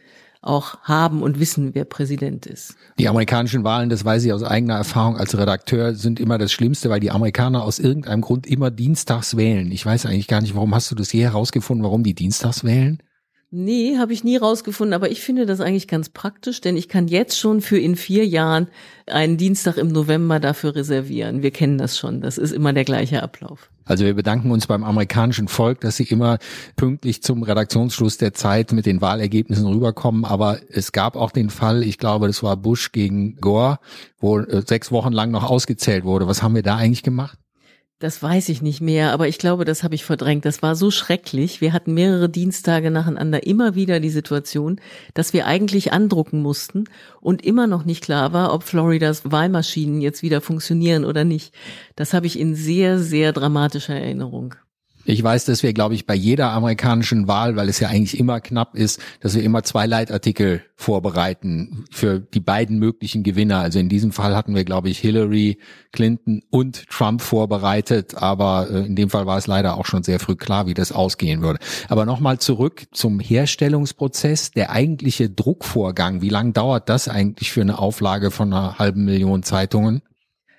auch 0.47 0.79
haben 0.83 1.23
und 1.23 1.41
wissen, 1.41 1.75
wer 1.75 1.85
Präsident 1.85 2.47
ist. 2.47 2.77
Die 2.99 3.09
amerikanischen 3.09 3.65
Wahlen, 3.65 3.89
das 3.89 4.05
weiß 4.05 4.25
ich 4.25 4.33
aus 4.33 4.43
eigener 4.43 4.75
Erfahrung 4.75 5.17
als 5.17 5.37
Redakteur, 5.37 5.95
sind 5.95 6.21
immer 6.21 6.39
das 6.39 6.53
Schlimmste, 6.53 6.91
weil 6.91 7.01
die 7.01 7.11
Amerikaner 7.11 7.65
aus 7.65 7.79
irgendeinem 7.79 8.21
Grund 8.21 8.47
immer 8.47 8.71
dienstags 8.71 9.37
wählen. 9.37 9.73
Ich 9.73 9.85
weiß 9.85 10.07
eigentlich 10.07 10.29
gar 10.29 10.41
nicht, 10.41 10.55
warum 10.55 10.75
hast 10.75 10.91
du 10.91 10.95
das 10.95 11.13
je 11.13 11.23
herausgefunden, 11.23 11.85
warum 11.85 12.05
die 12.05 12.15
dienstags 12.15 12.65
wählen? 12.65 12.99
Nee, 13.57 13.99
habe 13.99 14.13
ich 14.13 14.25
nie 14.25 14.37
rausgefunden, 14.37 14.95
aber 14.95 15.13
ich 15.13 15.21
finde 15.21 15.47
das 15.47 15.61
eigentlich 15.61 15.87
ganz 15.87 16.09
praktisch, 16.09 16.61
denn 16.61 16.77
ich 16.77 16.89
kann 16.89 17.07
jetzt 17.07 17.39
schon 17.39 17.61
für 17.61 17.79
in 17.79 17.95
vier 17.95 18.27
Jahren 18.27 18.67
einen 19.07 19.37
Dienstag 19.37 19.77
im 19.77 19.89
November 19.89 20.41
dafür 20.41 20.75
reservieren. 20.75 21.43
Wir 21.45 21.53
kennen 21.53 21.79
das 21.79 21.97
schon, 21.97 22.21
das 22.21 22.37
ist 22.37 22.51
immer 22.51 22.73
der 22.73 22.85
gleiche 22.85 23.23
Ablauf. 23.23 23.71
Also 23.85 24.05
wir 24.05 24.14
bedanken 24.14 24.50
uns 24.50 24.67
beim 24.67 24.85
amerikanischen 24.85 25.49
Volk, 25.49 25.81
dass 25.81 25.97
sie 25.97 26.05
immer 26.05 26.38
pünktlich 26.76 27.23
zum 27.23 27.43
Redaktionsschluss 27.43 28.17
der 28.17 28.33
Zeit 28.33 28.73
mit 28.73 28.87
den 28.87 29.00
Wahlergebnissen 29.00 29.67
rüberkommen. 29.67 30.25
Aber 30.25 30.59
es 30.71 30.93
gab 30.93 31.17
auch 31.17 31.31
den 31.31 31.50
Fall, 31.50 31.83
ich 31.83 31.99
glaube, 31.99 32.26
das 32.26 32.43
war 32.43 32.57
Bush 32.57 32.93
gegen 32.93 33.37
Gore, 33.37 33.79
wo 34.19 34.43
sechs 34.67 34.91
Wochen 34.91 35.12
lang 35.12 35.31
noch 35.31 35.45
ausgezählt 35.45 36.05
wurde. 36.05 36.26
Was 36.26 36.43
haben 36.43 36.55
wir 36.55 36.62
da 36.62 36.76
eigentlich 36.76 37.03
gemacht? 37.03 37.38
Das 38.01 38.21
weiß 38.23 38.49
ich 38.49 38.61
nicht 38.61 38.81
mehr, 38.81 39.13
aber 39.13 39.29
ich 39.29 39.39
glaube, 39.39 39.65
das 39.65 39.85
habe 39.85 39.95
ich 39.95 40.05
verdrängt. 40.05 40.45
Das 40.45 40.63
war 40.63 40.75
so 40.75 40.91
schrecklich. 40.91 41.61
Wir 41.61 41.73
hatten 41.73 41.95
mehrere 41.95 42.29
Dienstage 42.29 42.91
nacheinander 42.91 43.47
immer 43.47 43.77
wieder 43.77 44.01
die 44.01 44.11
Situation, 44.11 44.81
dass 45.15 45.33
wir 45.33 45.47
eigentlich 45.47 45.93
andrucken 45.93 46.43
mussten 46.43 46.85
und 47.21 47.45
immer 47.45 47.67
noch 47.69 47.85
nicht 47.85 48.03
klar 48.03 48.33
war, 48.33 48.53
ob 48.53 48.65
Floridas 48.65 49.31
Wahlmaschinen 49.31 50.01
jetzt 50.01 50.23
wieder 50.23 50.41
funktionieren 50.41 51.05
oder 51.05 51.25
nicht. 51.25 51.55
Das 51.95 52.13
habe 52.15 52.27
ich 52.27 52.39
in 52.39 52.57
sehr, 52.57 52.99
sehr 52.99 53.33
dramatischer 53.33 53.95
Erinnerung. 53.95 54.57
Ich 55.07 55.23
weiß, 55.23 55.45
dass 55.45 55.63
wir, 55.63 55.75
glaube 55.75 55.95
ich, 55.95 56.07
bei 56.07 56.15
jeder 56.15 56.51
amerikanischen 56.53 57.29
Wahl, 57.29 57.57
weil 57.57 57.69
es 57.69 57.79
ja 57.79 57.89
eigentlich 57.89 58.19
immer 58.19 58.41
knapp 58.41 58.75
ist, 58.75 59.01
dass 59.21 59.35
wir 59.35 59.43
immer 59.43 59.63
zwei 59.63 59.87
Leitartikel 59.87 60.63
vorbereiten 60.77 61.85
für 61.91 62.21
die 62.21 62.41
beiden 62.41 62.79
möglichen 62.79 63.23
Gewinner. 63.23 63.59
Also 63.59 63.79
in 63.79 63.89
diesem 63.89 64.13
Fall 64.13 64.35
hatten 64.35 64.55
wir, 64.55 64.65
glaube 64.65 64.89
ich, 64.89 64.99
Hillary 64.99 65.59
Clinton 65.93 66.43
und 66.51 66.89
Trump 66.89 67.21
vorbereitet, 67.21 68.15
aber 68.15 68.69
äh, 68.71 68.87
in 68.87 68.97
dem 68.97 69.11
Fall 69.11 69.27
war 69.27 69.39
es 69.39 69.47
leider 69.47 69.77
auch 69.77 69.87
schon 69.87 70.03
sehr 70.03 70.19
früh 70.21 70.37
klar, 70.37 70.67
wie 70.67 70.75
das 70.75 70.91
ausgehen 70.91 71.43
würde. 71.43 71.61
Aber 71.89 72.07
nochmal 72.07 72.39
zurück 72.39 72.85
zum 72.93 73.21
Herstellungsprozess. 73.21 74.53
Der 74.53 74.71
eigentliche 74.71 75.29
Druckvorgang, 75.29 76.23
wie 76.23 76.31
lange 76.31 76.53
dauert 76.53 76.89
das 76.89 77.09
eigentlich 77.09 77.53
für 77.53 77.61
eine 77.61 77.79
Auflage 77.79 78.31
von 78.31 78.53
einer 78.53 78.79
halben 78.79 79.05
Million 79.05 79.43
Zeitungen? 79.43 80.03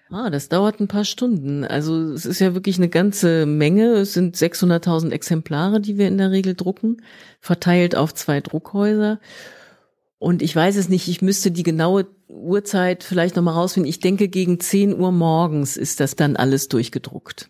Ah, 0.09 0.29
das 0.29 0.50
dauert 0.50 0.79
ein 0.79 0.88
paar 0.88 1.05
Stunden. 1.05 1.63
Also 1.63 2.12
es 2.12 2.25
ist 2.25 2.39
ja 2.39 2.53
wirklich 2.53 2.77
eine 2.77 2.89
ganze 2.89 3.45
Menge. 3.45 3.93
Es 3.93 4.13
sind 4.13 4.35
600.000 4.35 5.12
Exemplare, 5.12 5.81
die 5.81 5.97
wir 5.97 6.07
in 6.07 6.17
der 6.17 6.31
Regel 6.31 6.53
drucken, 6.53 7.01
verteilt 7.39 7.95
auf 7.95 8.13
zwei 8.13 8.39
Druckhäuser. 8.39 9.19
Und 10.19 10.41
ich 10.41 10.55
weiß 10.55 10.75
es 10.75 10.89
nicht, 10.89 11.07
ich 11.07 11.21
müsste 11.21 11.51
die 11.51 11.63
genaue 11.63 12.07
Uhrzeit 12.27 13.03
vielleicht 13.03 13.35
nochmal 13.35 13.55
rausfinden. 13.55 13.89
Ich 13.89 14.00
denke, 14.00 14.27
gegen 14.27 14.59
10 14.59 14.97
Uhr 15.00 15.12
morgens 15.12 15.75
ist 15.75 16.00
das 16.00 16.15
dann 16.15 16.35
alles 16.35 16.67
durchgedruckt. 16.69 17.50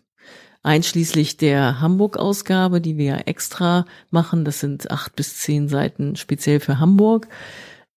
Einschließlich 0.62 1.36
der 1.36 1.80
Hamburg-Ausgabe, 1.80 2.80
die 2.80 2.96
wir 2.96 3.04
ja 3.04 3.16
extra 3.18 3.84
machen. 4.10 4.44
Das 4.44 4.60
sind 4.60 4.90
acht 4.90 5.14
bis 5.14 5.38
zehn 5.38 5.68
Seiten 5.68 6.16
speziell 6.16 6.58
für 6.58 6.80
Hamburg. 6.80 7.28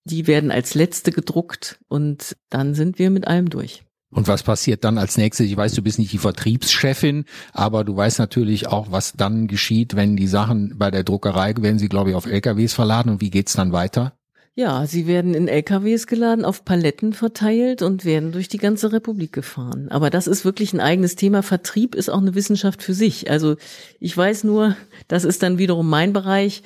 Die 0.04 0.28
werden 0.28 0.52
als 0.52 0.76
letzte 0.76 1.12
gedruckt 1.12 1.80
und 1.88 2.36
dann 2.50 2.76
sind 2.76 3.00
wir 3.00 3.10
mit 3.10 3.28
allem 3.28 3.50
durch. 3.50 3.84
Und 4.12 4.28
was 4.28 4.42
passiert 4.42 4.84
dann 4.84 4.98
als 4.98 5.18
nächstes? 5.18 5.46
Ich 5.46 5.56
weiß, 5.56 5.74
du 5.74 5.84
bist 5.84 6.00
nicht 6.00 6.12
die 6.12 6.18
Vertriebschefin, 6.18 7.26
aber 7.54 7.84
du 7.84 7.96
weißt 7.96 8.18
natürlich 8.18 8.68
auch, 8.68 8.92
was 8.92 9.14
dann 9.14 9.48
geschieht, 9.48 9.96
wenn 9.96 10.16
die 10.16 10.28
Sachen 10.28 10.78
bei 10.78 10.90
der 10.90 11.04
Druckerei 11.04 11.54
werden 11.58 11.78
sie, 11.78 11.90
glaube 11.90 12.10
ich, 12.10 12.16
auf 12.16 12.26
LKWs 12.26 12.74
verladen 12.74 13.10
und 13.12 13.22
wie 13.22 13.30
geht's 13.30 13.54
dann 13.54 13.72
weiter? 13.72 14.14
Ja, 14.56 14.86
sie 14.88 15.08
werden 15.08 15.36
in 15.36 15.48
LKWs 15.48 16.06
geladen, 16.06 16.44
auf 16.44 16.66
Paletten 16.66 17.14
verteilt 17.14 17.82
und 17.82 18.04
werden 18.04 18.34
durch 18.34 18.50
die 18.50 18.58
ganze 18.58 18.92
Republik 18.92 19.32
gefahren. 19.32 19.88
Aber 19.90 20.10
das 20.10 20.28
ist 20.28 20.44
wirklich 20.44 20.74
ein 20.74 20.82
eigenes 20.82 21.16
Thema. 21.16 21.44
Vertrieb 21.44 21.96
ist 21.96 22.10
auch 22.10 22.18
eine 22.18 22.36
Wissenschaft 22.36 22.84
für 22.84 22.94
sich. 22.94 23.32
Also 23.32 23.56
ich 24.02 24.18
weiß 24.18 24.44
nur, 24.44 24.76
das 25.08 25.24
ist 25.24 25.44
dann 25.44 25.60
wiederum 25.60 25.88
mein 25.88 26.12
Bereich. 26.12 26.64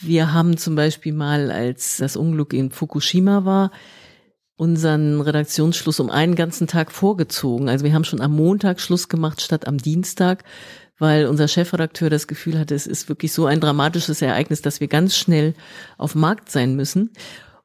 Wir 0.00 0.32
haben 0.32 0.56
zum 0.56 0.74
Beispiel 0.74 1.12
mal, 1.12 1.52
als 1.52 1.98
das 1.98 2.16
Unglück 2.16 2.52
in 2.52 2.70
Fukushima 2.70 3.44
war, 3.44 3.70
unseren 4.60 5.22
Redaktionsschluss 5.22 6.00
um 6.00 6.10
einen 6.10 6.34
ganzen 6.34 6.66
Tag 6.66 6.92
vorgezogen. 6.92 7.70
Also 7.70 7.82
wir 7.82 7.94
haben 7.94 8.04
schon 8.04 8.20
am 8.20 8.36
Montag 8.36 8.78
Schluss 8.78 9.08
gemacht 9.08 9.40
statt 9.40 9.66
am 9.66 9.78
Dienstag, 9.78 10.44
weil 10.98 11.24
unser 11.24 11.48
Chefredakteur 11.48 12.10
das 12.10 12.26
Gefühl 12.26 12.58
hatte, 12.58 12.74
es 12.74 12.86
ist 12.86 13.08
wirklich 13.08 13.32
so 13.32 13.46
ein 13.46 13.60
dramatisches 13.60 14.20
Ereignis, 14.20 14.60
dass 14.60 14.78
wir 14.78 14.88
ganz 14.88 15.16
schnell 15.16 15.54
auf 15.96 16.14
Markt 16.14 16.50
sein 16.50 16.76
müssen. 16.76 17.10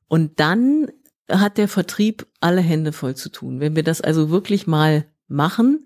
Und 0.07 0.39
dann 0.39 0.87
hat 1.29 1.57
der 1.57 1.67
Vertrieb 1.67 2.27
alle 2.39 2.61
Hände 2.61 2.93
voll 2.93 3.13
zu 3.13 3.27
tun. 3.27 3.59
Wenn 3.59 3.75
wir 3.75 3.83
das 3.83 3.99
also 3.99 4.29
wirklich 4.29 4.65
mal 4.65 5.03
machen, 5.27 5.85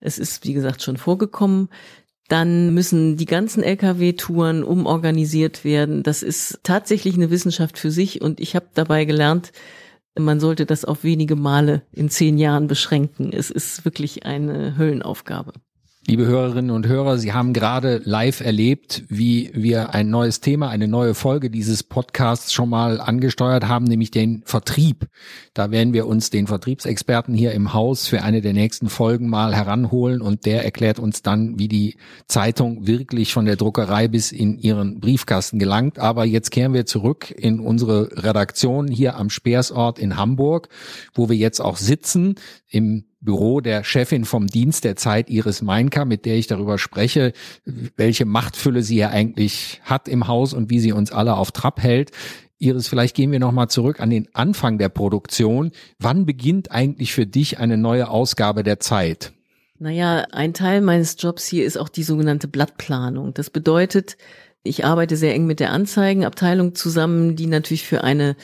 es 0.00 0.18
ist 0.18 0.44
wie 0.44 0.54
gesagt 0.54 0.82
schon 0.82 0.96
vorgekommen, 0.96 1.68
dann 2.26 2.74
müssen 2.74 3.16
die 3.16 3.26
ganzen 3.26 3.62
Lkw-Touren 3.62 4.64
umorganisiert 4.64 5.64
werden. 5.64 6.02
Das 6.02 6.24
ist 6.24 6.58
tatsächlich 6.64 7.14
eine 7.14 7.30
Wissenschaft 7.30 7.78
für 7.78 7.92
sich 7.92 8.22
und 8.22 8.40
ich 8.40 8.56
habe 8.56 8.66
dabei 8.74 9.04
gelernt, 9.04 9.52
man 10.16 10.40
sollte 10.40 10.66
das 10.66 10.84
auf 10.84 11.04
wenige 11.04 11.36
Male 11.36 11.82
in 11.92 12.08
zehn 12.08 12.38
Jahren 12.38 12.66
beschränken. 12.66 13.32
Es 13.32 13.50
ist 13.50 13.84
wirklich 13.84 14.24
eine 14.26 14.76
Höllenaufgabe. 14.76 15.52
Liebe 16.10 16.24
Hörerinnen 16.24 16.70
und 16.70 16.86
Hörer, 16.86 17.18
Sie 17.18 17.34
haben 17.34 17.52
gerade 17.52 18.00
live 18.02 18.40
erlebt, 18.40 19.02
wie 19.10 19.50
wir 19.52 19.92
ein 19.92 20.08
neues 20.08 20.40
Thema, 20.40 20.70
eine 20.70 20.88
neue 20.88 21.12
Folge 21.12 21.50
dieses 21.50 21.82
Podcasts 21.82 22.50
schon 22.50 22.70
mal 22.70 22.98
angesteuert 22.98 23.68
haben, 23.68 23.84
nämlich 23.84 24.10
den 24.10 24.42
Vertrieb. 24.46 25.08
Da 25.52 25.70
werden 25.70 25.92
wir 25.92 26.06
uns 26.06 26.30
den 26.30 26.46
Vertriebsexperten 26.46 27.34
hier 27.34 27.52
im 27.52 27.74
Haus 27.74 28.06
für 28.06 28.22
eine 28.22 28.40
der 28.40 28.54
nächsten 28.54 28.88
Folgen 28.88 29.28
mal 29.28 29.54
heranholen 29.54 30.22
und 30.22 30.46
der 30.46 30.64
erklärt 30.64 30.98
uns 30.98 31.20
dann, 31.20 31.58
wie 31.58 31.68
die 31.68 31.98
Zeitung 32.26 32.86
wirklich 32.86 33.34
von 33.34 33.44
der 33.44 33.56
Druckerei 33.56 34.08
bis 34.08 34.32
in 34.32 34.56
ihren 34.56 35.00
Briefkasten 35.00 35.58
gelangt. 35.58 35.98
Aber 35.98 36.24
jetzt 36.24 36.50
kehren 36.50 36.72
wir 36.72 36.86
zurück 36.86 37.30
in 37.30 37.60
unsere 37.60 38.24
Redaktion 38.24 38.88
hier 38.88 39.16
am 39.16 39.28
Speersort 39.28 39.98
in 39.98 40.16
Hamburg, 40.16 40.70
wo 41.12 41.28
wir 41.28 41.36
jetzt 41.36 41.60
auch 41.60 41.76
sitzen 41.76 42.36
im 42.66 43.04
Büro 43.20 43.60
der 43.60 43.84
Chefin 43.84 44.24
vom 44.24 44.46
Dienst 44.46 44.84
der 44.84 44.96
Zeit 44.96 45.28
Iris 45.28 45.62
Meinka, 45.62 46.04
mit 46.04 46.24
der 46.24 46.36
ich 46.36 46.46
darüber 46.46 46.78
spreche, 46.78 47.32
welche 47.96 48.24
Machtfülle 48.24 48.82
sie 48.82 48.96
ja 48.96 49.10
eigentlich 49.10 49.80
hat 49.84 50.08
im 50.08 50.28
Haus 50.28 50.52
und 50.52 50.70
wie 50.70 50.80
sie 50.80 50.92
uns 50.92 51.10
alle 51.10 51.36
auf 51.36 51.50
Trab 51.52 51.82
hält. 51.82 52.12
Iris, 52.58 52.88
vielleicht 52.88 53.14
gehen 53.14 53.32
wir 53.32 53.38
nochmal 53.38 53.68
zurück 53.68 54.00
an 54.00 54.10
den 54.10 54.28
Anfang 54.34 54.78
der 54.78 54.88
Produktion. 54.88 55.72
Wann 55.98 56.26
beginnt 56.26 56.70
eigentlich 56.72 57.12
für 57.12 57.26
dich 57.26 57.58
eine 57.58 57.76
neue 57.76 58.08
Ausgabe 58.08 58.62
der 58.62 58.80
Zeit? 58.80 59.32
Naja, 59.78 60.26
ein 60.32 60.54
Teil 60.54 60.80
meines 60.80 61.16
Jobs 61.18 61.46
hier 61.46 61.64
ist 61.64 61.76
auch 61.76 61.88
die 61.88 62.02
sogenannte 62.02 62.48
Blattplanung. 62.48 63.32
Das 63.34 63.50
bedeutet, 63.50 64.16
ich 64.64 64.84
arbeite 64.84 65.16
sehr 65.16 65.34
eng 65.34 65.46
mit 65.46 65.60
der 65.60 65.72
Anzeigenabteilung 65.72 66.74
zusammen, 66.74 67.36
die 67.36 67.46
natürlich 67.46 67.86
für 67.86 68.02
eine 68.02 68.36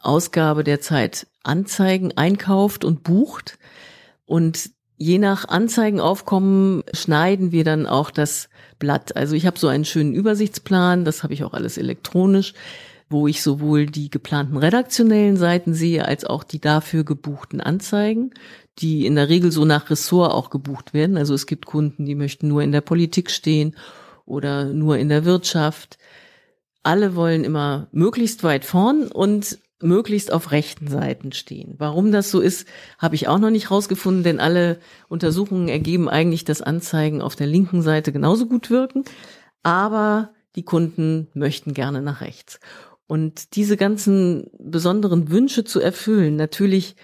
Ausgabe 0.00 0.64
der 0.64 0.80
Zeit 0.80 1.28
Anzeigen 1.44 2.12
einkauft 2.16 2.84
und 2.84 3.04
bucht. 3.04 3.58
Und 4.26 4.70
je 4.96 5.18
nach 5.18 5.48
Anzeigenaufkommen 5.48 6.82
schneiden 6.92 7.52
wir 7.52 7.64
dann 7.64 7.86
auch 7.86 8.10
das 8.10 8.48
Blatt. 8.78 9.16
Also 9.16 9.34
ich 9.34 9.46
habe 9.46 9.58
so 9.58 9.68
einen 9.68 9.84
schönen 9.84 10.14
Übersichtsplan, 10.14 11.04
das 11.04 11.22
habe 11.22 11.34
ich 11.34 11.44
auch 11.44 11.52
alles 11.52 11.78
elektronisch, 11.78 12.54
wo 13.08 13.26
ich 13.28 13.42
sowohl 13.42 13.86
die 13.86 14.10
geplanten 14.10 14.56
redaktionellen 14.56 15.36
Seiten 15.36 15.74
sehe, 15.74 16.06
als 16.06 16.24
auch 16.24 16.42
die 16.44 16.60
dafür 16.60 17.04
gebuchten 17.04 17.60
Anzeigen, 17.60 18.32
die 18.78 19.06
in 19.06 19.14
der 19.14 19.28
Regel 19.28 19.52
so 19.52 19.64
nach 19.64 19.90
Ressort 19.90 20.32
auch 20.32 20.50
gebucht 20.50 20.94
werden. 20.94 21.16
Also 21.16 21.34
es 21.34 21.46
gibt 21.46 21.66
Kunden, 21.66 22.06
die 22.06 22.14
möchten 22.14 22.48
nur 22.48 22.62
in 22.62 22.72
der 22.72 22.80
Politik 22.80 23.30
stehen 23.30 23.76
oder 24.24 24.64
nur 24.64 24.98
in 24.98 25.08
der 25.08 25.24
Wirtschaft. 25.24 25.98
Alle 26.82 27.14
wollen 27.14 27.44
immer 27.44 27.88
möglichst 27.92 28.42
weit 28.42 28.64
vorn 28.64 29.08
und 29.08 29.58
möglichst 29.84 30.32
auf 30.32 30.50
rechten 30.50 30.88
Seiten 30.88 31.32
stehen. 31.32 31.74
Warum 31.78 32.10
das 32.10 32.30
so 32.30 32.40
ist, 32.40 32.66
habe 32.98 33.14
ich 33.14 33.28
auch 33.28 33.38
noch 33.38 33.50
nicht 33.50 33.70
rausgefunden, 33.70 34.24
denn 34.24 34.40
alle 34.40 34.78
Untersuchungen 35.08 35.68
ergeben 35.68 36.08
eigentlich, 36.08 36.44
dass 36.44 36.62
Anzeigen 36.62 37.22
auf 37.22 37.36
der 37.36 37.46
linken 37.46 37.82
Seite 37.82 38.12
genauso 38.12 38.46
gut 38.46 38.70
wirken, 38.70 39.04
aber 39.62 40.30
die 40.56 40.64
Kunden 40.64 41.28
möchten 41.34 41.74
gerne 41.74 42.02
nach 42.02 42.20
rechts. 42.20 42.60
Und 43.06 43.54
diese 43.54 43.76
ganzen 43.76 44.50
besonderen 44.58 45.30
Wünsche 45.30 45.64
zu 45.64 45.80
erfüllen, 45.80 46.36
natürlich 46.36 46.96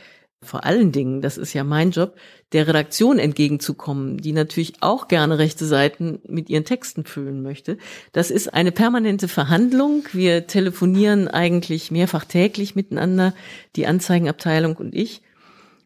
vor 0.43 0.65
allen 0.65 0.91
Dingen, 0.91 1.21
das 1.21 1.37
ist 1.37 1.53
ja 1.53 1.65
mein 1.65 1.91
Job, 1.91 2.17
der 2.53 2.67
Redaktion 2.67 3.19
entgegenzukommen, 3.19 4.17
die 4.17 4.33
natürlich 4.33 4.75
auch 4.81 5.07
gerne 5.07 5.39
rechte 5.39 5.67
Seiten 5.67 6.21
mit 6.27 6.49
ihren 6.49 6.65
Texten 6.65 7.05
füllen 7.05 7.43
möchte. 7.43 7.77
Das 8.13 8.31
ist 8.31 8.55
eine 8.55 8.73
permanente 8.73 9.29
Verhandlung. 9.29 10.05
Wir 10.13 10.47
telefonieren 10.47 11.29
eigentlich 11.29 11.91
mehrfach 11.91 12.25
täglich 12.25 12.75
miteinander, 12.75 13.35
die 13.77 13.87
Anzeigenabteilung 13.87 14.77
und 14.77 14.95
ich. 14.95 15.21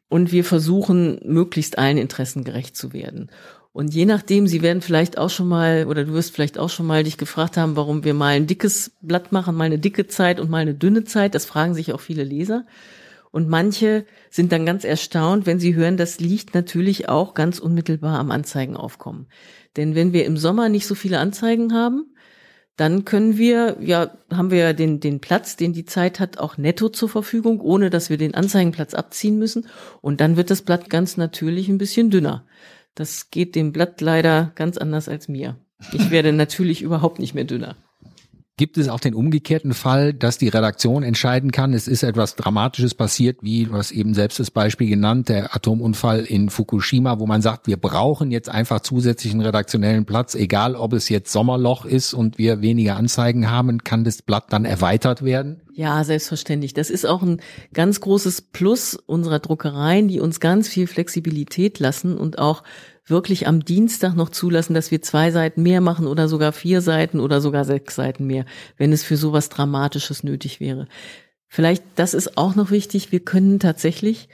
Und 0.09 0.31
wir 0.31 0.45
versuchen, 0.45 1.19
möglichst 1.25 1.77
allen 1.77 1.99
Interessen 1.99 2.45
gerecht 2.45 2.77
zu 2.77 2.93
werden. 2.93 3.31
Und 3.73 3.93
je 3.93 4.07
nachdem, 4.07 4.47
Sie 4.47 4.63
werden 4.63 4.83
vielleicht 4.83 5.19
auch 5.19 5.31
schon 5.31 5.49
mal, 5.49 5.87
oder 5.89 6.05
du 6.05 6.13
wirst 6.13 6.33
vielleicht 6.33 6.59
auch 6.59 6.71
schon 6.71 6.87
mal 6.87 7.03
dich 7.03 7.19
gefragt 7.19 7.57
haben, 7.57 7.75
warum 7.75 8.05
wir 8.05 8.15
mal 8.15 8.37
ein 8.37 8.47
dickes 8.47 8.93
Blatt 9.01 9.33
machen, 9.33 9.57
mal 9.57 9.65
eine 9.65 9.81
dicke 9.81 10.07
Zeit 10.07 10.39
und 10.39 10.49
mal 10.49 10.59
eine 10.59 10.75
dünne 10.75 11.03
Zeit. 11.03 11.35
Das 11.35 11.45
fragen 11.45 11.75
sich 11.75 11.93
auch 11.93 12.01
viele 12.01 12.23
Leser. 12.23 12.67
Und 13.35 13.49
manche 13.49 14.07
sind 14.31 14.53
dann 14.53 14.65
ganz 14.65 14.85
erstaunt, 14.85 15.45
wenn 15.45 15.59
sie 15.59 15.75
hören, 15.75 15.97
das 15.97 16.21
liegt 16.21 16.55
natürlich 16.55 17.09
auch 17.09 17.35
ganz 17.35 17.59
unmittelbar 17.59 18.21
am 18.21 18.31
Anzeigenaufkommen. 18.31 19.27
Denn 19.77 19.97
wenn 19.97 20.13
wir 20.13 20.25
im 20.25 20.37
Sommer 20.37 20.69
nicht 20.69 20.87
so 20.87 20.95
viele 20.95 21.19
Anzeigen 21.19 21.75
haben, 21.75 22.15
dann 22.77 23.05
können 23.05 23.37
wir, 23.37 23.77
ja, 23.81 24.17
haben 24.33 24.53
wir 24.53 24.59
ja 24.59 24.73
den, 24.73 25.01
den 25.01 25.19
Platz, 25.19 25.57
den 25.57 25.73
die 25.73 25.85
Zeit 25.85 26.21
hat, 26.21 26.39
auch 26.39 26.59
netto 26.59 26.91
zur 26.91 27.09
Verfügung, 27.09 27.61
ohne 27.61 27.91
dass 27.91 28.09
wir 28.09 28.19
den 28.19 28.35
Anzeigenplatz 28.35 28.95
abziehen 28.95 29.37
müssen. 29.37 29.67
Und 30.01 30.21
dann 30.21 30.37
wird 30.37 30.53
das 30.53 30.63
Blatt 30.63 30.89
ganz 30.89 31.17
natürlich 31.17 31.69
ein 31.69 31.79
bisschen 31.79 32.11
dünner. 32.11 32.47
Das 32.95 33.31
geht 33.33 33.57
dem 33.57 33.73
Blatt 33.73 34.01
leider 34.01 34.53
ganz 34.55 34.79
anders 34.79 35.09
als 35.09 35.27
mir. 35.27 35.59
Ich 35.93 36.13
werde 36.13 36.33
natürlich 36.33 36.83
überhaupt 36.83 37.19
nicht 37.19 37.35
mehr 37.35 37.43
dünner. 37.43 37.75
Gibt 38.57 38.79
es 38.79 38.89
auch 38.89 39.01
den 39.01 39.15
umgekehrten 39.15 39.75
Fall, 39.75 40.15
dass 40.15 40.39
die 40.39 40.47
Redaktion 40.47 41.03
entscheiden 41.03 41.51
kann, 41.51 41.73
es 41.73 41.89
ist 41.89 42.05
etwas 42.05 42.37
Dramatisches 42.37 42.95
passiert, 42.95 43.39
wie 43.43 43.69
hast 43.73 43.91
eben 43.91 44.15
selbst 44.15 44.39
das 44.39 44.53
Beispiel 44.53 44.89
genannt, 44.89 45.29
der 45.29 45.57
Atomunfall 45.57 46.21
in 46.21 46.51
Fukushima, 46.51 47.19
wo 47.19 47.27
man 47.27 47.43
sagt, 47.43 47.67
wir 47.67 47.77
brauchen 47.77 48.31
jetzt 48.31 48.49
einfach 48.49 48.79
zusätzlichen 48.79 49.41
redaktionellen 49.41 50.05
Platz, 50.05 50.37
egal 50.37 50.77
ob 50.77 50.93
es 50.93 51.09
jetzt 51.09 51.33
Sommerloch 51.33 51.85
ist 51.85 52.15
und 52.15 52.39
wir 52.39 52.63
weniger 52.63 52.95
Anzeigen 52.95 53.51
haben, 53.51 53.83
kann 53.83 54.05
das 54.05 54.23
Blatt 54.23 54.45
dann 54.51 54.65
erweitert 54.65 55.25
werden? 55.25 55.61
Ja, 55.77 56.05
selbstverständlich. 56.05 56.73
Das 56.73 56.89
ist 56.89 57.05
auch 57.05 57.23
ein 57.23 57.41
ganz 57.73 58.01
großes 58.01 58.43
Plus 58.43 58.95
unserer 58.95 59.41
Druckereien, 59.41 60.07
die 60.07 60.21
uns 60.21 60.39
ganz 60.39 60.69
viel 60.69 60.87
Flexibilität 60.87 61.81
lassen 61.81 62.17
und 62.17 62.39
auch 62.39 62.63
wirklich 63.07 63.49
am 63.49 63.65
Dienstag 63.65 64.15
noch 64.15 64.29
zulassen, 64.29 64.75
dass 64.75 64.93
wir 64.93 65.03
zwei 65.03 65.33
Seiten 65.33 65.65
mehr 65.65 65.81
machen 65.81 66.07
oder 66.07 66.29
sogar 66.29 66.53
vier 66.53 66.81
Seiten 66.81 67.19
oder 67.19 67.41
sogar 67.41 67.65
sechs 67.65 67.97
Seiten 67.97 68.25
mehr, 68.25 68.45
wenn 68.77 68.93
es 68.93 69.03
für 69.03 69.17
sowas 69.17 69.49
Dramatisches 69.49 70.23
nötig 70.23 70.61
wäre. 70.61 70.87
Vielleicht, 71.49 71.83
das 71.97 72.15
ist 72.15 72.39
auch 72.39 72.55
noch 72.55 72.71
wichtig, 72.71 73.11
wir 73.11 73.21
können 73.21 73.59
tatsächlich 73.59 74.29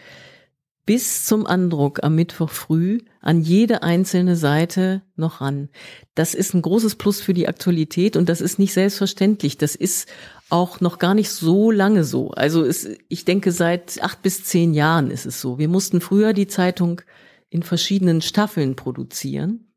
bis 0.91 1.25
zum 1.25 1.47
Andruck 1.47 2.03
am 2.03 2.17
Mittwoch 2.17 2.51
früh 2.51 2.99
an 3.21 3.43
jede 3.43 3.85
einzelne 3.85 4.35
Seite 4.35 5.03
noch 5.15 5.41
ran. 5.41 5.69
Das 6.17 6.35
ist 6.35 6.53
ein 6.53 6.63
großes 6.63 6.97
Plus 6.97 7.21
für 7.21 7.33
die 7.33 7.47
Aktualität 7.47 8.17
und 8.17 8.29
das 8.29 8.41
ist 8.41 8.59
nicht 8.59 8.73
selbstverständlich. 8.73 9.57
Das 9.57 9.77
ist 9.77 10.09
auch 10.49 10.81
noch 10.81 10.99
gar 10.99 11.15
nicht 11.15 11.31
so 11.31 11.71
lange 11.71 12.03
so. 12.03 12.33
Also 12.33 12.65
es, 12.65 12.89
ich 13.09 13.25
denke, 13.25 13.53
seit 13.53 14.03
acht 14.03 14.21
bis 14.23 14.43
zehn 14.43 14.75
Jahren 14.75 15.13
ist 15.13 15.27
es 15.27 15.41
so. 15.41 15.61
Wir 15.61 15.69
mussten 15.69 16.01
früher 16.01 16.33
die 16.33 16.49
Zeitung 16.49 17.03
in 17.51 17.63
verschiedenen 17.63 18.21
Staffeln 18.21 18.75
produzieren, 18.75 19.73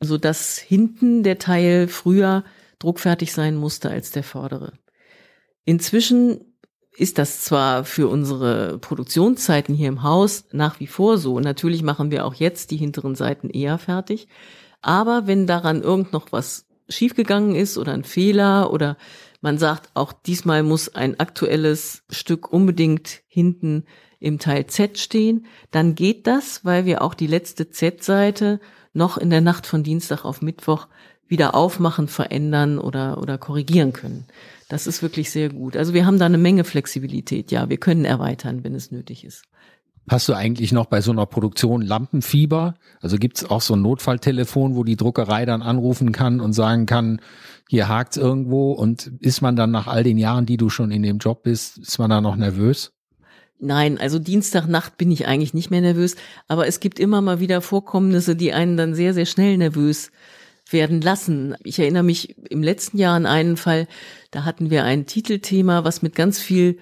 so 0.00 0.16
dass 0.16 0.56
hinten 0.56 1.22
der 1.22 1.38
Teil 1.38 1.86
früher 1.86 2.44
druckfertig 2.78 3.34
sein 3.34 3.56
musste 3.56 3.90
als 3.90 4.10
der 4.10 4.22
vordere. 4.22 4.72
Inzwischen 5.66 6.45
ist 6.96 7.18
das 7.18 7.42
zwar 7.42 7.84
für 7.84 8.08
unsere 8.08 8.78
Produktionszeiten 8.78 9.74
hier 9.74 9.88
im 9.88 10.02
Haus 10.02 10.44
nach 10.52 10.80
wie 10.80 10.86
vor 10.86 11.18
so. 11.18 11.38
Natürlich 11.40 11.82
machen 11.82 12.10
wir 12.10 12.24
auch 12.24 12.34
jetzt 12.34 12.70
die 12.70 12.78
hinteren 12.78 13.14
Seiten 13.14 13.50
eher 13.50 13.78
fertig. 13.78 14.28
Aber 14.80 15.26
wenn 15.26 15.46
daran 15.46 15.82
irgend 15.82 16.12
noch 16.12 16.32
was 16.32 16.66
schiefgegangen 16.88 17.54
ist 17.54 17.76
oder 17.76 17.92
ein 17.92 18.04
Fehler 18.04 18.72
oder 18.72 18.96
man 19.40 19.58
sagt, 19.58 19.90
auch 19.94 20.12
diesmal 20.12 20.62
muss 20.62 20.94
ein 20.94 21.20
aktuelles 21.20 22.02
Stück 22.08 22.52
unbedingt 22.52 23.22
hinten 23.26 23.84
im 24.18 24.38
Teil 24.38 24.66
Z 24.66 24.98
stehen, 24.98 25.46
dann 25.70 25.94
geht 25.94 26.26
das, 26.26 26.64
weil 26.64 26.86
wir 26.86 27.02
auch 27.02 27.14
die 27.14 27.26
letzte 27.26 27.70
Z-Seite 27.70 28.60
noch 28.94 29.18
in 29.18 29.28
der 29.28 29.42
Nacht 29.42 29.66
von 29.66 29.82
Dienstag 29.82 30.24
auf 30.24 30.40
Mittwoch 30.40 30.88
wieder 31.28 31.54
aufmachen, 31.54 32.08
verändern 32.08 32.78
oder, 32.78 33.18
oder 33.18 33.36
korrigieren 33.36 33.92
können. 33.92 34.26
Das 34.68 34.86
ist 34.86 35.02
wirklich 35.02 35.30
sehr 35.30 35.50
gut. 35.50 35.76
Also 35.76 35.94
wir 35.94 36.06
haben 36.06 36.18
da 36.18 36.26
eine 36.26 36.38
Menge 36.38 36.64
Flexibilität. 36.64 37.52
Ja, 37.52 37.68
wir 37.68 37.76
können 37.76 38.04
erweitern, 38.04 38.64
wenn 38.64 38.74
es 38.74 38.90
nötig 38.90 39.24
ist. 39.24 39.42
Hast 40.08 40.28
du 40.28 40.34
eigentlich 40.34 40.70
noch 40.70 40.86
bei 40.86 41.00
so 41.00 41.10
einer 41.10 41.26
Produktion 41.26 41.82
Lampenfieber? 41.82 42.74
Also 43.00 43.16
gibt's 43.16 43.44
auch 43.44 43.60
so 43.60 43.74
ein 43.74 43.82
Notfalltelefon, 43.82 44.76
wo 44.76 44.84
die 44.84 44.96
Druckerei 44.96 45.44
dann 45.46 45.62
anrufen 45.62 46.12
kann 46.12 46.40
und 46.40 46.52
sagen 46.52 46.86
kann, 46.86 47.20
hier 47.68 47.88
hakt's 47.88 48.16
irgendwo 48.16 48.72
und 48.72 49.10
ist 49.18 49.40
man 49.40 49.56
dann 49.56 49.72
nach 49.72 49.88
all 49.88 50.04
den 50.04 50.18
Jahren, 50.18 50.46
die 50.46 50.56
du 50.56 50.68
schon 50.68 50.92
in 50.92 51.02
dem 51.02 51.18
Job 51.18 51.42
bist, 51.42 51.78
ist 51.78 51.98
man 51.98 52.10
da 52.10 52.20
noch 52.20 52.36
nervös? 52.36 52.92
Nein, 53.58 53.98
also 53.98 54.20
Dienstagnacht 54.20 54.96
bin 54.96 55.10
ich 55.10 55.26
eigentlich 55.26 55.54
nicht 55.54 55.70
mehr 55.70 55.80
nervös, 55.80 56.14
aber 56.46 56.68
es 56.68 56.78
gibt 56.78 57.00
immer 57.00 57.20
mal 57.20 57.40
wieder 57.40 57.60
Vorkommnisse, 57.60 58.36
die 58.36 58.52
einen 58.52 58.76
dann 58.76 58.94
sehr, 58.94 59.12
sehr 59.12 59.26
schnell 59.26 59.56
nervös 59.56 60.12
werden 60.70 61.00
lassen. 61.00 61.54
Ich 61.62 61.78
erinnere 61.78 62.02
mich 62.02 62.36
im 62.50 62.62
letzten 62.62 62.98
Jahr 62.98 63.14
an 63.14 63.26
einen 63.26 63.56
Fall, 63.56 63.86
da 64.30 64.44
hatten 64.44 64.70
wir 64.70 64.84
ein 64.84 65.06
Titelthema, 65.06 65.84
was 65.84 66.02
mit 66.02 66.14
ganz 66.14 66.40
viel 66.40 66.78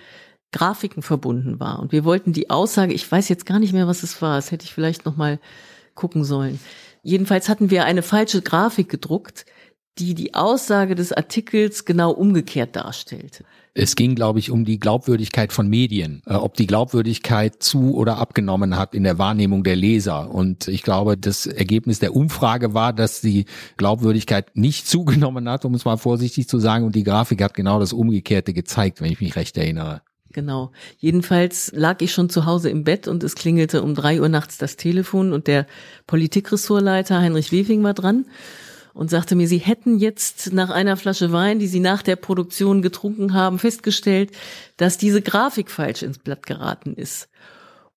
Grafiken 0.53 1.03
verbunden 1.03 1.61
war. 1.61 1.81
Und 1.81 1.93
wir 1.93 2.05
wollten 2.05 2.33
die 2.33 2.49
Aussage, 2.51 2.95
ich 2.95 3.11
weiß 3.11 3.29
jetzt 3.29 3.47
gar 3.47 3.59
nicht 3.59 3.73
mehr, 3.73 3.87
was 3.87 4.03
es 4.03 4.23
war, 4.23 4.37
das 4.37 4.53
hätte 4.53 4.65
ich 4.65 4.73
vielleicht 4.73 5.05
noch 5.05 5.17
mal 5.17 5.39
gucken 5.95 6.25
sollen. 6.25 6.61
Jedenfalls 7.03 7.49
hatten 7.49 7.71
wir 7.71 7.85
eine 7.85 8.03
falsche 8.03 8.41
Grafik 8.41 8.89
gedruckt, 8.89 9.45
die 9.99 10.15
die 10.15 10.35
Aussage 10.35 10.95
des 10.95 11.13
Artikels 11.13 11.85
genau 11.85 12.11
umgekehrt 12.11 12.75
darstellte. 12.77 13.45
Es 13.77 13.97
ging, 13.97 14.15
glaube 14.15 14.39
ich, 14.39 14.53
um 14.53 14.65
die 14.65 14.79
Glaubwürdigkeit 14.79 15.53
von 15.53 15.69
Medien, 15.69 16.23
äh, 16.27 16.35
ob 16.35 16.55
die 16.55 16.67
Glaubwürdigkeit 16.67 17.61
zu 17.61 17.97
oder 17.97 18.19
abgenommen 18.19 18.77
hat 18.77 18.95
in 18.95 19.03
der 19.03 19.19
Wahrnehmung 19.19 19.65
der 19.65 19.75
Leser. 19.75 20.31
Und 20.31 20.69
ich 20.69 20.83
glaube, 20.83 21.17
das 21.17 21.47
Ergebnis 21.47 21.99
der 21.99 22.15
Umfrage 22.15 22.73
war, 22.73 22.93
dass 22.93 23.21
die 23.21 23.47
Glaubwürdigkeit 23.77 24.57
nicht 24.57 24.87
zugenommen 24.89 25.49
hat, 25.49 25.65
um 25.65 25.75
es 25.75 25.85
mal 25.85 25.97
vorsichtig 25.97 26.49
zu 26.49 26.61
sagen. 26.61 26.85
Und 26.85 26.95
die 26.95 27.03
Grafik 27.03 27.43
hat 27.43 27.55
genau 27.55 27.81
das 27.81 27.93
Umgekehrte 27.93 28.53
gezeigt, 28.53 29.01
wenn 29.01 29.11
ich 29.11 29.21
mich 29.21 29.35
recht 29.35 29.57
erinnere. 29.57 30.03
Genau. 30.33 30.73
Jedenfalls 30.99 31.71
lag 31.75 32.01
ich 32.01 32.13
schon 32.13 32.29
zu 32.29 32.45
Hause 32.45 32.69
im 32.69 32.83
Bett 32.83 33.07
und 33.07 33.23
es 33.23 33.37
klingelte 33.37 33.83
um 33.83 33.95
drei 33.95 34.21
Uhr 34.21 34.29
nachts 34.29 34.59
das 34.59 34.77
Telefon 34.77 35.33
und 35.33 35.47
der 35.47 35.67
Politikressortleiter 36.09 37.21
Heinrich 37.21 37.53
Wefing 37.53 37.83
war 37.85 37.95
dran 37.95 38.25
und 38.95 39.11
sagte 39.11 39.35
mir, 39.35 39.49
sie 39.49 39.59
hätten 39.59 39.99
jetzt 39.99 40.53
nach 40.53 40.71
einer 40.71 40.97
Flasche 40.97 41.33
Wein, 41.33 41.59
die 41.59 41.67
sie 41.67 41.81
nach 41.81 42.03
der 42.03 42.17
Produktion 42.17 42.81
getrunken 42.81 43.35
haben, 43.35 43.59
festgestellt, 43.59 44.31
dass 44.77 44.97
diese 44.97 45.21
Grafik 45.21 45.71
falsch 45.71 46.03
ins 46.03 46.19
Blatt 46.19 46.47
geraten 46.47 46.95
ist. 46.95 47.29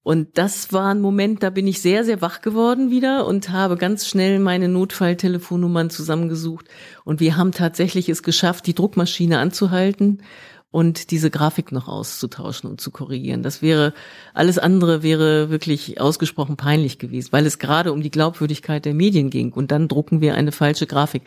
Und 0.01 0.37
das 0.37 0.71
war 0.71 0.91
ein 0.91 1.01
Moment, 1.01 1.43
da 1.43 1.49
bin 1.49 1.67
ich 1.67 1.81
sehr, 1.81 2.05
sehr 2.05 2.21
wach 2.21 2.41
geworden 2.41 2.91
wieder 2.91 3.27
und 3.27 3.49
habe 3.49 3.75
ganz 3.75 4.07
schnell 4.07 4.39
meine 4.39 4.69
Notfalltelefonnummern 4.69 5.89
zusammengesucht. 5.89 6.65
Und 7.03 7.19
wir 7.19 7.35
haben 7.35 7.51
tatsächlich 7.51 8.07
es 8.07 8.23
geschafft, 8.23 8.67
die 8.67 8.73
Druckmaschine 8.73 9.37
anzuhalten 9.37 10.21
und 10.69 11.11
diese 11.11 11.31
Grafik 11.31 11.71
noch 11.71 11.87
auszutauschen 11.87 12.69
und 12.69 12.81
zu 12.81 12.91
korrigieren. 12.91 13.41
Das 13.41 13.61
wäre, 13.61 13.93
alles 14.33 14.57
andere 14.57 15.01
wäre 15.01 15.49
wirklich 15.49 15.99
ausgesprochen 16.01 16.57
peinlich 16.57 16.99
gewesen, 16.99 17.29
weil 17.31 17.45
es 17.45 17.59
gerade 17.59 17.93
um 17.93 18.01
die 18.01 18.11
Glaubwürdigkeit 18.11 18.85
der 18.85 18.93
Medien 18.93 19.29
ging 19.29 19.53
und 19.53 19.71
dann 19.71 19.87
drucken 19.87 20.21
wir 20.21 20.35
eine 20.35 20.51
falsche 20.51 20.87
Grafik. 20.87 21.23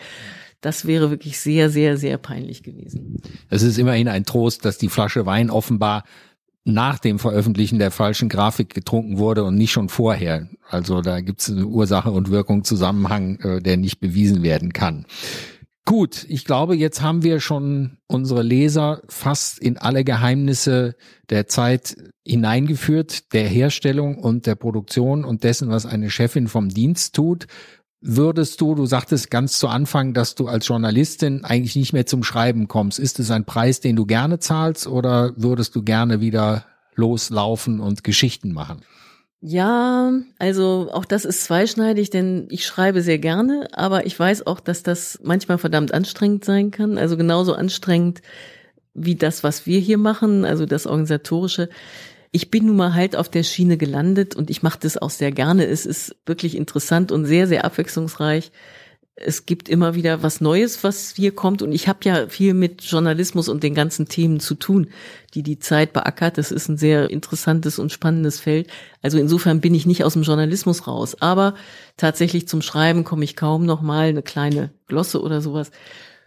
Das 0.61 0.87
wäre 0.87 1.11
wirklich 1.11 1.41
sehr, 1.41 1.71
sehr, 1.71 1.97
sehr 1.97 2.19
peinlich 2.19 2.63
gewesen. 2.63 3.23
Es 3.49 3.63
ist 3.63 3.79
immerhin 3.79 4.09
ein 4.09 4.25
Trost, 4.25 4.65
dass 4.67 4.77
die 4.77 4.91
Flasche 4.91 5.25
Wein 5.25 5.49
offenbar 5.49 6.05
nach 6.65 6.99
dem 6.99 7.19
Veröffentlichen 7.19 7.79
der 7.79 7.91
falschen 7.91 8.29
Grafik 8.29 8.75
getrunken 8.75 9.17
wurde 9.17 9.45
und 9.45 9.55
nicht 9.55 9.73
schon 9.73 9.89
vorher. 9.89 10.49
Also 10.69 11.01
da 11.01 11.21
gibt 11.21 11.41
es 11.41 11.51
eine 11.51 11.67
Ursache 11.67 12.11
und 12.11 12.31
Wirkung 12.31 12.65
Zusammenhang, 12.65 13.41
äh, 13.41 13.61
der 13.63 13.79
nicht 13.79 14.01
bewiesen 14.01 14.43
werden 14.43 14.75
kann. 14.75 15.07
Gut, 15.87 16.25
ich 16.29 16.45
glaube, 16.45 16.77
jetzt 16.77 17.01
haben 17.01 17.23
wir 17.23 17.41
schon 17.41 17.99
unsere 18.07 18.43
Leser 18.43 19.03
fast 19.09 19.59
in 19.59 19.77
alle 19.77 20.05
Geheimnisse 20.05 20.95
der 21.31 21.49
Zeit 21.49 21.97
hineingeführt, 22.25 23.33
der 23.33 23.49
Herstellung 23.49 24.19
und 24.19 24.47
der 24.47 24.55
Produktion 24.55 25.25
und 25.25 25.43
dessen, 25.43 25.69
was 25.71 25.87
eine 25.87 26.11
Chefin 26.11 26.49
vom 26.49 26.69
Dienst 26.69 27.15
tut. 27.15 27.47
Würdest 28.03 28.61
du, 28.61 28.75
du 28.75 28.87
sagtest 28.87 29.31
ganz 29.31 29.59
zu 29.59 29.69
Anfang, 29.69 30.15
dass 30.15 30.35
du 30.35 30.49
als 30.49 30.69
Journalistin 30.69 31.45
eigentlich 31.45 31.77
nicht 31.77 31.93
mehr 31.93 32.07
zum 32.07 32.23
Schreiben 32.23 32.69
kommst. 32.69 32.99
Ist 32.99 33.19
es 33.19 33.31
ein 33.31 33.45
Preis, 33.45 33.81
den 33.81 33.97
du 33.97 34.07
gerne 34.07 34.39
zahlst 34.39 34.87
oder 34.87 35.33
würdest 35.37 35.75
du 35.75 35.83
gerne 35.83 36.21
wieder 36.21 36.65
loslaufen 36.95 37.81
und 37.81 38.05
Geschichten 38.05 38.53
machen? 38.53 38.81
Ja, 39.43 40.13
also 40.39 40.91
auch 40.93 41.07
das 41.07 41.25
ist 41.25 41.45
zweischneidig, 41.45 42.11
denn 42.11 42.47
ich 42.51 42.67
schreibe 42.67 43.01
sehr 43.01 43.19
gerne, 43.19 43.69
aber 43.73 44.05
ich 44.05 44.19
weiß 44.19 44.47
auch, 44.47 44.61
dass 44.61 44.83
das 44.83 45.19
manchmal 45.23 45.57
verdammt 45.57 45.95
anstrengend 45.95 46.45
sein 46.45 46.71
kann. 46.71 46.99
Also 46.99 47.17
genauso 47.17 47.55
anstrengend 47.55 48.21
wie 48.93 49.15
das, 49.15 49.43
was 49.43 49.65
wir 49.65 49.81
hier 49.81 49.97
machen, 49.97 50.45
also 50.45 50.67
das 50.67 50.87
Organisatorische. 50.87 51.71
Ich 52.33 52.51
bin 52.51 52.67
nun 52.67 52.77
mal 52.77 52.95
halt 52.95 53.17
auf 53.17 53.31
der 53.31 53.43
Schiene 53.43 53.79
gelandet 53.79 54.37
und 54.37 54.51
ich 54.51 54.63
mache 54.63 54.79
das 54.81 54.99
auch 54.99 55.11
sehr 55.11 55.33
gerne. 55.33 55.67
Es 55.67 55.87
ist 55.87 56.17
wirklich 56.27 56.55
interessant 56.55 57.11
und 57.11 57.25
sehr, 57.25 57.47
sehr 57.47 57.65
abwechslungsreich 57.65 58.53
es 59.21 59.47
gibt 59.47 59.69
immer 59.69 59.95
wieder 59.95 60.23
was 60.23 60.41
Neues, 60.41 60.83
was 60.83 61.15
hier 61.15 61.35
kommt. 61.35 61.63
Und 61.63 61.73
ich 61.73 61.89
habe 61.89 62.01
ja 62.05 62.29
viel 62.29 62.55
mit 62.55 62.83
Journalismus 62.83 63.49
und 63.49 63.63
den 63.63 63.75
ganzen 63.75 64.09
Themen 64.09 64.41
zu 64.41 64.55
tun, 64.55 64.89
die 65.35 65.43
die 65.43 65.59
Zeit 65.59 65.93
beackert. 65.93 66.39
Das 66.39 66.51
ist 66.51 66.69
ein 66.69 66.79
sehr 66.79 67.11
interessantes 67.11 67.79
und 67.79 67.93
spannendes 67.93 68.41
Feld. 68.41 68.69
Also 69.03 69.19
insofern 69.19 69.61
bin 69.61 69.75
ich 69.75 69.87
nicht 69.87 70.05
aus 70.05 70.15
dem 70.15 70.23
Journalismus 70.23 70.87
raus. 70.87 71.17
Aber 71.21 71.55
tatsächlich 71.97 72.49
zum 72.49 72.63
Schreiben 72.63 73.05
komme 73.05 73.25
ich 73.25 73.37
kaum 73.37 73.67
noch 73.67 73.83
mal 73.83 74.09
eine 74.09 74.23
kleine 74.23 74.71
Glosse 74.87 75.21
oder 75.23 75.41
sowas. 75.41 75.71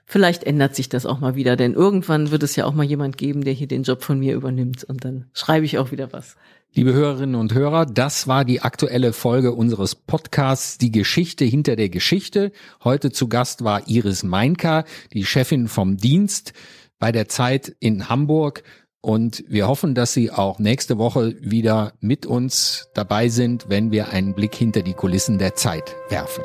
Vielleicht 0.05 0.43
ändert 0.43 0.75
sich 0.75 0.89
das 0.89 1.05
auch 1.05 1.19
mal 1.19 1.35
wieder, 1.35 1.55
denn 1.55 1.73
irgendwann 1.73 2.29
wird 2.29 2.43
es 2.43 2.55
ja 2.55 2.65
auch 2.65 2.73
mal 2.73 2.83
jemand 2.83 3.17
geben, 3.17 3.43
der 3.43 3.53
hier 3.53 3.67
den 3.67 3.83
Job 3.83 4.03
von 4.03 4.19
mir 4.19 4.35
übernimmt 4.35 4.83
und 4.83 5.05
dann 5.05 5.25
schreibe 5.33 5.65
ich 5.65 5.77
auch 5.77 5.91
wieder 5.91 6.11
was. 6.11 6.35
Liebe 6.75 6.93
Hörerinnen 6.93 7.35
und 7.35 7.53
Hörer, 7.53 7.85
das 7.85 8.27
war 8.27 8.45
die 8.45 8.61
aktuelle 8.61 9.13
Folge 9.13 9.51
unseres 9.51 9.93
Podcasts 9.93 10.79
Die 10.79 10.91
Geschichte 10.91 11.45
hinter 11.45 11.75
der 11.75 11.89
Geschichte. 11.89 12.51
Heute 12.83 13.11
zu 13.11 13.27
Gast 13.27 13.63
war 13.63 13.87
Iris 13.87 14.23
Meinka, 14.23 14.83
die 15.13 15.23
Chefin 15.23 15.67
vom 15.67 15.97
Dienst 15.97 16.53
bei 16.97 17.11
der 17.11 17.29
Zeit 17.29 17.75
in 17.79 18.09
Hamburg. 18.09 18.63
Und 19.01 19.43
wir 19.47 19.67
hoffen, 19.67 19.93
dass 19.93 20.13
Sie 20.13 20.31
auch 20.31 20.57
nächste 20.57 20.97
Woche 20.97 21.35
wieder 21.41 21.93
mit 21.99 22.25
uns 22.25 22.89
dabei 22.95 23.29
sind, 23.29 23.65
wenn 23.69 23.91
wir 23.91 24.09
einen 24.09 24.33
Blick 24.33 24.55
hinter 24.55 24.81
die 24.81 24.95
Kulissen 24.95 25.37
der 25.37 25.53
Zeit 25.53 25.95
werfen. 26.09 26.43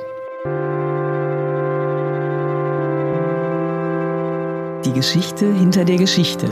Die 4.84 4.92
Geschichte 4.92 5.54
hinter 5.54 5.86
der 5.86 5.96
Geschichte 5.96 6.50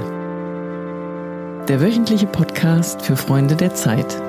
der 1.68 1.80
wöchentliche 1.80 2.26
Podcast 2.26 3.02
für 3.02 3.16
Freunde 3.16 3.56
der 3.56 3.74
Zeit. 3.74 4.22